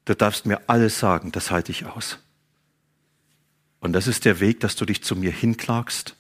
Du 0.05 0.15
darfst 0.15 0.47
mir 0.47 0.61
alles 0.69 0.99
sagen, 0.99 1.33
das 1.33 1.51
halte 1.51 1.71
ich 1.71 1.87
aus. 1.87 2.19
Und 3.81 3.93
das 3.93 4.07
ist 4.07 4.25
der 4.25 4.41
Weg, 4.41 4.61
dass 4.61 4.77
du 4.77 4.85
dich 4.85 5.03
zu 5.03 5.17
mir 5.17 5.33
hinklagst, 5.33 6.17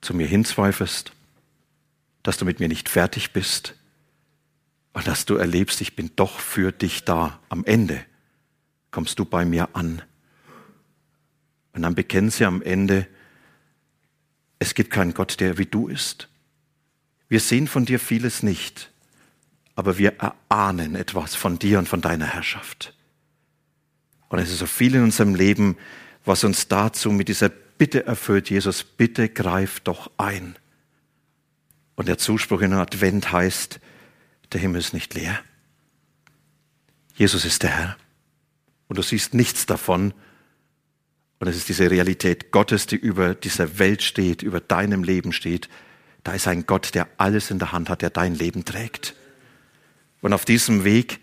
zu 0.00 0.14
mir 0.14 0.26
hinzweifelst, 0.26 1.12
dass 2.22 2.36
du 2.36 2.44
mit 2.44 2.60
mir 2.60 2.68
nicht 2.68 2.88
fertig 2.88 3.32
bist, 3.32 3.74
und 4.94 5.06
dass 5.08 5.26
du 5.26 5.34
erlebst, 5.34 5.80
ich 5.80 5.96
bin 5.96 6.12
doch 6.16 6.38
für 6.38 6.72
dich 6.72 7.04
da. 7.04 7.40
Am 7.48 7.64
Ende 7.64 8.02
kommst 8.90 9.18
du 9.18 9.24
bei 9.24 9.44
mir 9.44 9.68
an. 9.74 10.00
Und 11.72 11.82
dann 11.82 11.96
bekennen 11.96 12.30
sie 12.30 12.44
am 12.44 12.62
Ende, 12.62 13.06
es 14.60 14.74
gibt 14.74 14.90
keinen 14.90 15.12
Gott, 15.12 15.40
der 15.40 15.58
wie 15.58 15.66
du 15.66 15.88
ist. 15.88 16.28
Wir 17.28 17.40
sehen 17.40 17.66
von 17.66 17.84
dir 17.84 17.98
vieles 17.98 18.44
nicht, 18.44 18.92
aber 19.74 19.98
wir 19.98 20.14
erahnen 20.20 20.94
etwas 20.94 21.34
von 21.34 21.58
dir 21.58 21.80
und 21.80 21.88
von 21.88 22.00
deiner 22.00 22.26
Herrschaft. 22.26 22.94
Und 24.28 24.38
es 24.38 24.50
ist 24.50 24.60
so 24.60 24.66
viel 24.66 24.94
in 24.94 25.02
unserem 25.02 25.34
Leben, 25.34 25.76
was 26.24 26.44
uns 26.44 26.68
dazu 26.68 27.10
mit 27.10 27.26
dieser 27.28 27.48
Bitte 27.48 28.06
erfüllt, 28.06 28.48
Jesus, 28.48 28.84
bitte 28.84 29.28
greif 29.28 29.80
doch 29.80 30.12
ein. 30.16 30.54
Und 31.96 32.06
der 32.06 32.18
Zuspruch 32.18 32.60
in 32.60 32.72
Advent 32.72 33.32
heißt, 33.32 33.80
der 34.54 34.60
Himmel 34.60 34.80
ist 34.80 34.94
nicht 34.94 35.12
leer. 35.14 35.38
Jesus 37.14 37.44
ist 37.44 37.62
der 37.62 37.70
Herr. 37.70 37.96
Und 38.88 38.98
du 38.98 39.02
siehst 39.02 39.34
nichts 39.34 39.66
davon. 39.66 40.14
Und 41.38 41.48
es 41.48 41.56
ist 41.56 41.68
diese 41.68 41.90
Realität 41.90 42.52
Gottes, 42.52 42.86
die 42.86 42.96
über 42.96 43.34
dieser 43.34 43.78
Welt 43.78 44.02
steht, 44.02 44.42
über 44.42 44.60
deinem 44.60 45.02
Leben 45.02 45.32
steht. 45.32 45.68
Da 46.22 46.32
ist 46.32 46.48
ein 46.48 46.66
Gott, 46.66 46.94
der 46.94 47.08
alles 47.18 47.50
in 47.50 47.58
der 47.58 47.72
Hand 47.72 47.90
hat, 47.90 48.02
der 48.02 48.10
dein 48.10 48.34
Leben 48.34 48.64
trägt. 48.64 49.14
Und 50.22 50.32
auf 50.32 50.44
diesem 50.44 50.84
Weg 50.84 51.20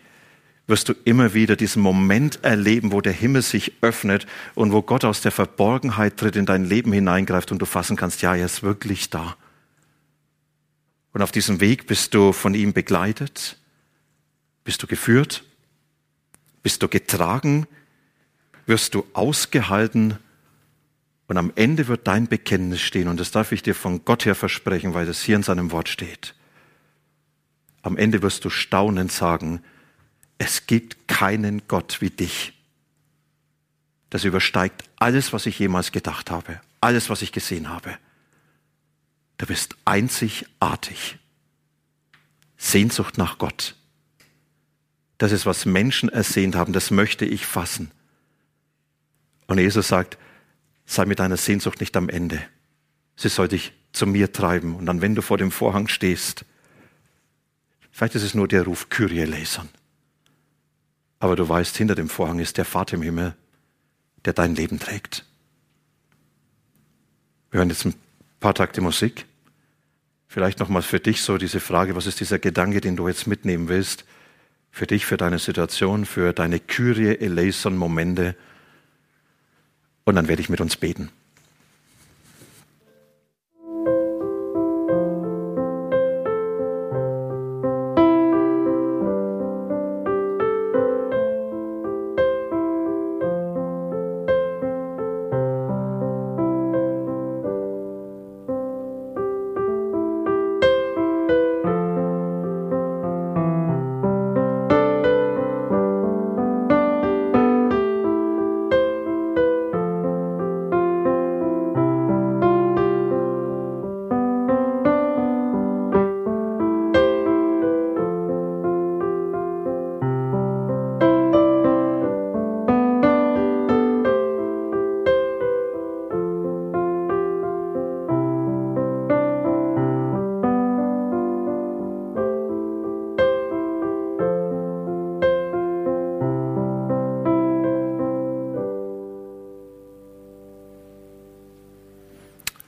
wirst 0.68 0.90
du 0.90 0.94
immer 1.06 1.34
wieder 1.34 1.56
diesen 1.56 1.82
Moment 1.82 2.44
erleben, 2.44 2.92
wo 2.92 3.02
der 3.02 3.14
Himmel 3.14 3.42
sich 3.42 3.74
öffnet 3.82 4.28
und 4.54 4.72
wo 4.72 4.82
Gott 4.82 5.04
aus 5.04 5.22
der 5.22 5.32
Verborgenheit 5.32 6.18
tritt, 6.18 6.36
in 6.36 6.46
dein 6.46 6.66
Leben 6.66 6.94
hineingreift 6.94 7.52
und 7.52 7.60
du 7.60 7.66
fassen 7.66 7.98
kannst, 7.98 8.22
ja, 8.22 8.36
er 8.36 8.46
ist 8.46 8.62
wirklich 8.62 9.10
da. 9.10 9.36
Und 11.14 11.22
auf 11.22 11.32
diesem 11.32 11.60
Weg 11.60 11.88
bist 11.88 12.14
du 12.14 12.32
von 12.32 12.54
ihm 12.54 12.74
begleitet, 12.74 13.58
bist 14.64 14.82
du 14.82 14.88
geführt, 14.88 15.44
bist 16.64 16.82
du 16.84 16.88
getragen, 16.88 17.68
wirst 18.66 18.94
du 18.94 19.06
ausgehalten 19.14 20.18
und 21.28 21.38
am 21.38 21.52
Ende 21.56 21.88
wird 21.88 22.08
dein 22.08 22.28
Bekenntnis 22.28 22.82
stehen 22.82 23.08
und 23.08 23.20
das 23.20 23.32
darf 23.32 23.52
ich 23.52 23.64
dir 23.64 23.76
von 23.76 24.06
Gott 24.06 24.26
her 24.26 24.36
versprechen, 24.36 24.94
weil 24.94 25.06
das 25.06 25.22
hier 25.22 25.36
in 25.36 25.44
seinem 25.44 25.72
Wort 25.72 25.90
steht. 25.90 26.36
Am 27.82 27.98
Ende 27.98 28.22
wirst 28.22 28.46
du 28.46 28.50
staunend 28.50 29.12
sagen, 29.12 29.62
es 30.38 30.68
gibt 30.68 31.08
keinen 31.08 31.68
Gott 31.68 32.02
wie 32.02 32.10
dich. 32.10 32.54
Das 34.10 34.24
übersteigt 34.24 34.84
alles, 34.98 35.34
was 35.34 35.46
ich 35.46 35.58
jemals 35.58 35.92
gedacht 35.92 36.32
habe, 36.32 36.62
alles, 36.80 37.10
was 37.10 37.22
ich 37.22 37.32
gesehen 37.32 37.70
habe. 37.70 37.98
Du 39.42 39.48
bist 39.48 39.76
einzigartig. 39.86 41.18
Sehnsucht 42.58 43.18
nach 43.18 43.40
Gott. 43.40 43.76
Das 45.18 45.32
ist, 45.32 45.48
was 45.48 45.66
Menschen 45.66 46.10
ersehnt 46.10 46.54
haben, 46.54 46.74
das 46.74 46.92
möchte 46.92 47.26
ich 47.26 47.48
fassen. 47.48 47.90
Und 49.48 49.58
Jesus 49.58 49.88
sagt, 49.88 50.20
sei 50.86 51.06
mit 51.06 51.18
deiner 51.18 51.38
Sehnsucht 51.38 51.80
nicht 51.80 51.98
am 51.98 52.08
Ende. 52.08 52.40
Sie 53.16 53.30
soll 53.30 53.48
dich 53.48 53.74
zu 53.94 54.06
mir 54.06 54.32
treiben. 54.32 54.76
Und 54.76 54.86
dann, 54.86 55.02
wenn 55.02 55.16
du 55.16 55.24
vor 55.24 55.40
dem 55.40 55.50
Vorhang 55.50 55.88
stehst, 55.88 56.46
vielleicht 57.92 58.14
ist 58.14 58.22
es 58.22 58.36
nur 58.36 58.48
der 58.48 58.62
Ruf 58.62 58.90
Kyrie 58.90 59.22
eleison. 59.22 59.70
Aber 61.18 61.36
du 61.36 61.50
weißt, 61.50 61.76
hinter 61.76 61.96
dem 61.96 62.10
Vorhang 62.10 62.38
ist 62.38 62.60
der 62.60 62.66
Vater 62.66 62.94
im 62.94 63.02
Himmel, 63.02 63.36
der 64.24 64.34
dein 64.34 64.54
Leben 64.54 64.78
trägt. 64.78 65.26
Wir 67.50 67.58
hören 67.58 67.70
jetzt 67.70 67.88
ein 67.88 67.96
paar 68.40 68.54
Takte 68.54 68.82
Musik. 68.82 69.26
Vielleicht 70.32 70.60
nochmal 70.60 70.82
für 70.82 71.02
dich 71.02 71.24
so 71.24 71.38
diese 71.38 71.60
Frage, 71.60 71.94
was 71.98 72.08
ist 72.08 72.22
dieser 72.22 72.40
Gedanke, 72.40 72.80
den 72.80 72.96
du 72.96 73.06
jetzt 73.10 73.28
mitnehmen 73.28 73.68
willst? 73.68 74.06
Für 74.72 74.88
dich, 74.88 75.06
für 75.06 75.18
deine 75.18 75.40
Situation, 75.40 76.06
für 76.06 76.32
deine 76.32 76.62
Kyrie 76.62 77.18
eleison 77.18 77.76
Momente. 77.76 78.38
Und 80.06 80.16
dann 80.16 80.30
werde 80.30 80.42
ich 80.42 80.48
mit 80.48 80.62
uns 80.62 80.78
beten. 80.78 81.12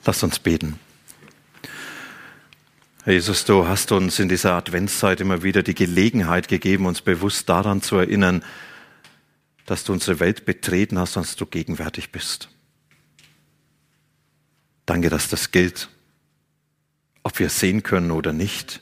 Lass 0.05 0.21
uns 0.21 0.39
beten. 0.39 0.79
Herr 3.03 3.13
Jesus, 3.13 3.45
du 3.45 3.67
hast 3.67 3.91
uns 3.91 4.19
in 4.19 4.29
dieser 4.29 4.53
Adventszeit 4.53 5.21
immer 5.21 5.43
wieder 5.43 5.63
die 5.63 5.75
Gelegenheit 5.75 6.47
gegeben, 6.47 6.85
uns 6.85 7.01
bewusst 7.01 7.47
daran 7.49 7.81
zu 7.81 7.97
erinnern, 7.97 8.43
dass 9.65 9.83
du 9.83 9.93
unsere 9.93 10.19
Welt 10.19 10.45
betreten 10.45 10.99
hast 10.99 11.15
und 11.15 11.25
dass 11.25 11.35
du 11.35 11.45
gegenwärtig 11.45 12.11
bist. 12.11 12.49
Danke, 14.85 15.09
dass 15.09 15.29
das 15.29 15.51
gilt, 15.51 15.89
ob 17.23 17.39
wir 17.39 17.49
sehen 17.49 17.83
können 17.83 18.11
oder 18.11 18.33
nicht. 18.33 18.81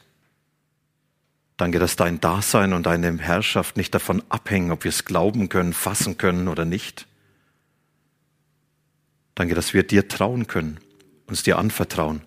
Danke, 1.58 1.78
dass 1.78 1.96
dein 1.96 2.20
Dasein 2.20 2.74
und 2.74 2.88
deine 2.88 3.16
Herrschaft 3.20 3.78
nicht 3.78 3.94
davon 3.94 4.24
abhängen, 4.30 4.72
ob 4.72 4.84
wir 4.84 4.90
es 4.90 5.06
glauben 5.06 5.50
können, 5.50 5.74
fassen 5.74 6.18
können 6.18 6.48
oder 6.48 6.66
nicht. 6.66 7.08
Danke, 9.36 9.54
dass 9.54 9.76
wir 9.76 9.84
dir 9.84 10.08
trauen 10.08 10.48
können 10.48 10.80
uns 11.32 11.44
dir 11.44 11.58
anvertrauen. 11.58 12.22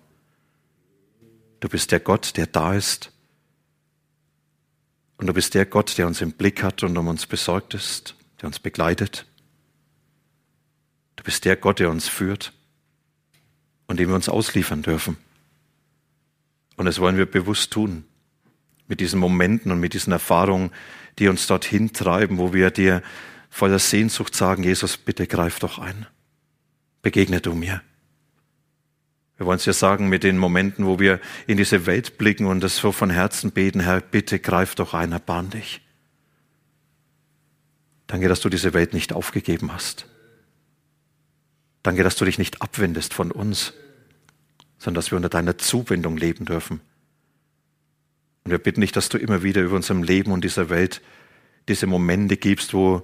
Du 1.59 1.69
bist 1.69 1.91
der 1.91 1.99
Gott, 1.99 2.37
der 2.37 2.47
da 2.47 2.73
ist. 2.73 3.11
Und 5.17 5.27
du 5.27 5.33
bist 5.33 5.53
der 5.53 5.65
Gott, 5.65 5.97
der 5.97 6.07
uns 6.07 6.21
im 6.21 6.33
Blick 6.33 6.63
hat 6.63 6.83
und 6.83 6.97
um 6.97 7.07
uns 7.07 7.25
besorgt 7.25 7.73
ist, 7.75 8.15
der 8.41 8.47
uns 8.47 8.59
begleitet. 8.59 9.25
Du 11.15 11.23
bist 11.23 11.45
der 11.45 11.55
Gott, 11.55 11.79
der 11.79 11.89
uns 11.89 12.07
führt 12.07 12.51
und 13.87 13.99
dem 13.99 14.09
wir 14.09 14.15
uns 14.15 14.27
ausliefern 14.27 14.81
dürfen. 14.81 15.17
Und 16.75 16.85
das 16.85 16.99
wollen 16.99 17.15
wir 17.15 17.25
bewusst 17.25 17.71
tun, 17.71 18.03
mit 18.87 18.99
diesen 18.99 19.19
Momenten 19.19 19.71
und 19.71 19.79
mit 19.79 19.93
diesen 19.93 20.11
Erfahrungen, 20.11 20.71
die 21.19 21.29
uns 21.29 21.47
dorthin 21.47 21.93
treiben, 21.93 22.37
wo 22.37 22.53
wir 22.53 22.71
dir 22.71 23.01
voller 23.49 23.79
Sehnsucht 23.79 24.35
sagen, 24.35 24.63
Jesus, 24.63 24.97
bitte 24.97 25.27
greif 25.27 25.59
doch 25.59 25.79
ein. 25.79 26.07
Begegne 27.01 27.39
du 27.39 27.53
mir. 27.53 27.81
Wir 29.37 29.45
wollen 29.45 29.57
es 29.57 29.65
ja 29.65 29.73
sagen 29.73 30.07
mit 30.07 30.23
den 30.23 30.37
Momenten, 30.37 30.85
wo 30.85 30.99
wir 30.99 31.19
in 31.45 31.57
diese 31.57 31.85
Welt 31.85 32.17
blicken 32.17 32.45
und 32.45 32.61
das 32.61 32.77
so 32.77 32.91
von 32.91 33.09
Herzen 33.09 33.51
beten, 33.51 33.81
Herr, 33.81 33.99
bitte 33.99 34.39
greif 34.39 34.75
doch 34.75 34.93
ein, 34.93 35.11
erbarm 35.11 35.49
dich. 35.49 35.81
Danke, 38.07 38.29
dass 38.29 38.39
du 38.39 38.49
diese 38.49 38.73
Welt 38.73 38.93
nicht 38.93 39.11
aufgegeben 39.11 39.73
hast. 39.73 40.07
Danke, 41.83 42.03
dass 42.03 42.15
du 42.15 42.23
dich 42.23 42.37
nicht 42.37 42.61
abwendest 42.61 43.13
von 43.13 43.31
uns, 43.31 43.73
sondern 44.77 44.95
dass 44.95 45.11
wir 45.11 45.17
unter 45.17 45.29
deiner 45.29 45.57
Zuwendung 45.57 46.15
leben 46.15 46.45
dürfen. 46.45 46.79
Und 48.43 48.51
wir 48.51 48.59
bitten 48.59 48.81
dich, 48.81 48.91
dass 48.91 49.09
du 49.09 49.17
immer 49.17 49.43
wieder 49.43 49.61
über 49.61 49.75
unserem 49.75 50.03
Leben 50.03 50.31
und 50.31 50.43
dieser 50.43 50.69
Welt 50.69 51.01
diese 51.67 51.87
Momente 51.87 52.37
gibst, 52.37 52.73
wo 52.73 53.03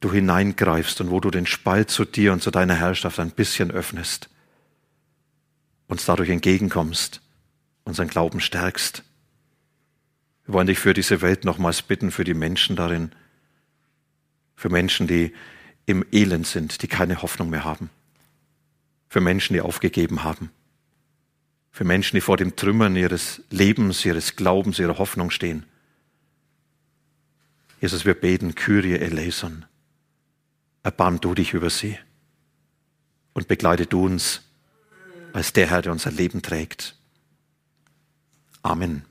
du 0.00 0.10
hineingreifst 0.10 1.00
und 1.00 1.10
wo 1.10 1.20
du 1.20 1.30
den 1.30 1.46
Spalt 1.46 1.90
zu 1.90 2.04
dir 2.04 2.32
und 2.32 2.42
zu 2.42 2.50
deiner 2.50 2.74
Herrschaft 2.74 3.20
ein 3.20 3.30
bisschen 3.30 3.70
öffnest 3.70 4.31
uns 5.92 6.06
dadurch 6.06 6.30
entgegenkommst, 6.30 7.20
unseren 7.84 8.08
Glauben 8.08 8.40
stärkst. 8.40 9.04
Wir 10.46 10.54
wollen 10.54 10.66
dich 10.66 10.78
für 10.78 10.94
diese 10.94 11.20
Welt 11.20 11.44
nochmals 11.44 11.82
bitten, 11.82 12.10
für 12.10 12.24
die 12.24 12.34
Menschen 12.34 12.76
darin, 12.76 13.12
für 14.56 14.70
Menschen, 14.70 15.06
die 15.06 15.34
im 15.84 16.04
Elend 16.10 16.46
sind, 16.46 16.82
die 16.82 16.88
keine 16.88 17.20
Hoffnung 17.20 17.50
mehr 17.50 17.64
haben, 17.64 17.90
für 19.08 19.20
Menschen, 19.20 19.52
die 19.52 19.60
aufgegeben 19.60 20.24
haben, 20.24 20.50
für 21.70 21.84
Menschen, 21.84 22.16
die 22.16 22.22
vor 22.22 22.38
dem 22.38 22.56
Trümmern 22.56 22.96
ihres 22.96 23.42
Lebens, 23.50 24.02
ihres 24.06 24.34
Glaubens, 24.34 24.78
ihrer 24.78 24.96
Hoffnung 24.96 25.30
stehen. 25.30 25.66
Jesus, 27.82 28.06
wir 28.06 28.14
beten, 28.14 28.54
Kyrie 28.54 28.94
eleison. 28.94 29.66
Erbarm 30.82 31.20
du 31.20 31.34
dich 31.34 31.52
über 31.52 31.68
sie 31.68 31.98
und 33.34 33.46
begleite 33.46 33.86
du 33.86 34.06
uns 34.06 34.42
als 35.32 35.52
der 35.52 35.70
Herr, 35.70 35.82
der 35.82 35.92
unser 35.92 36.10
Leben 36.10 36.42
trägt. 36.42 36.96
Amen. 38.62 39.04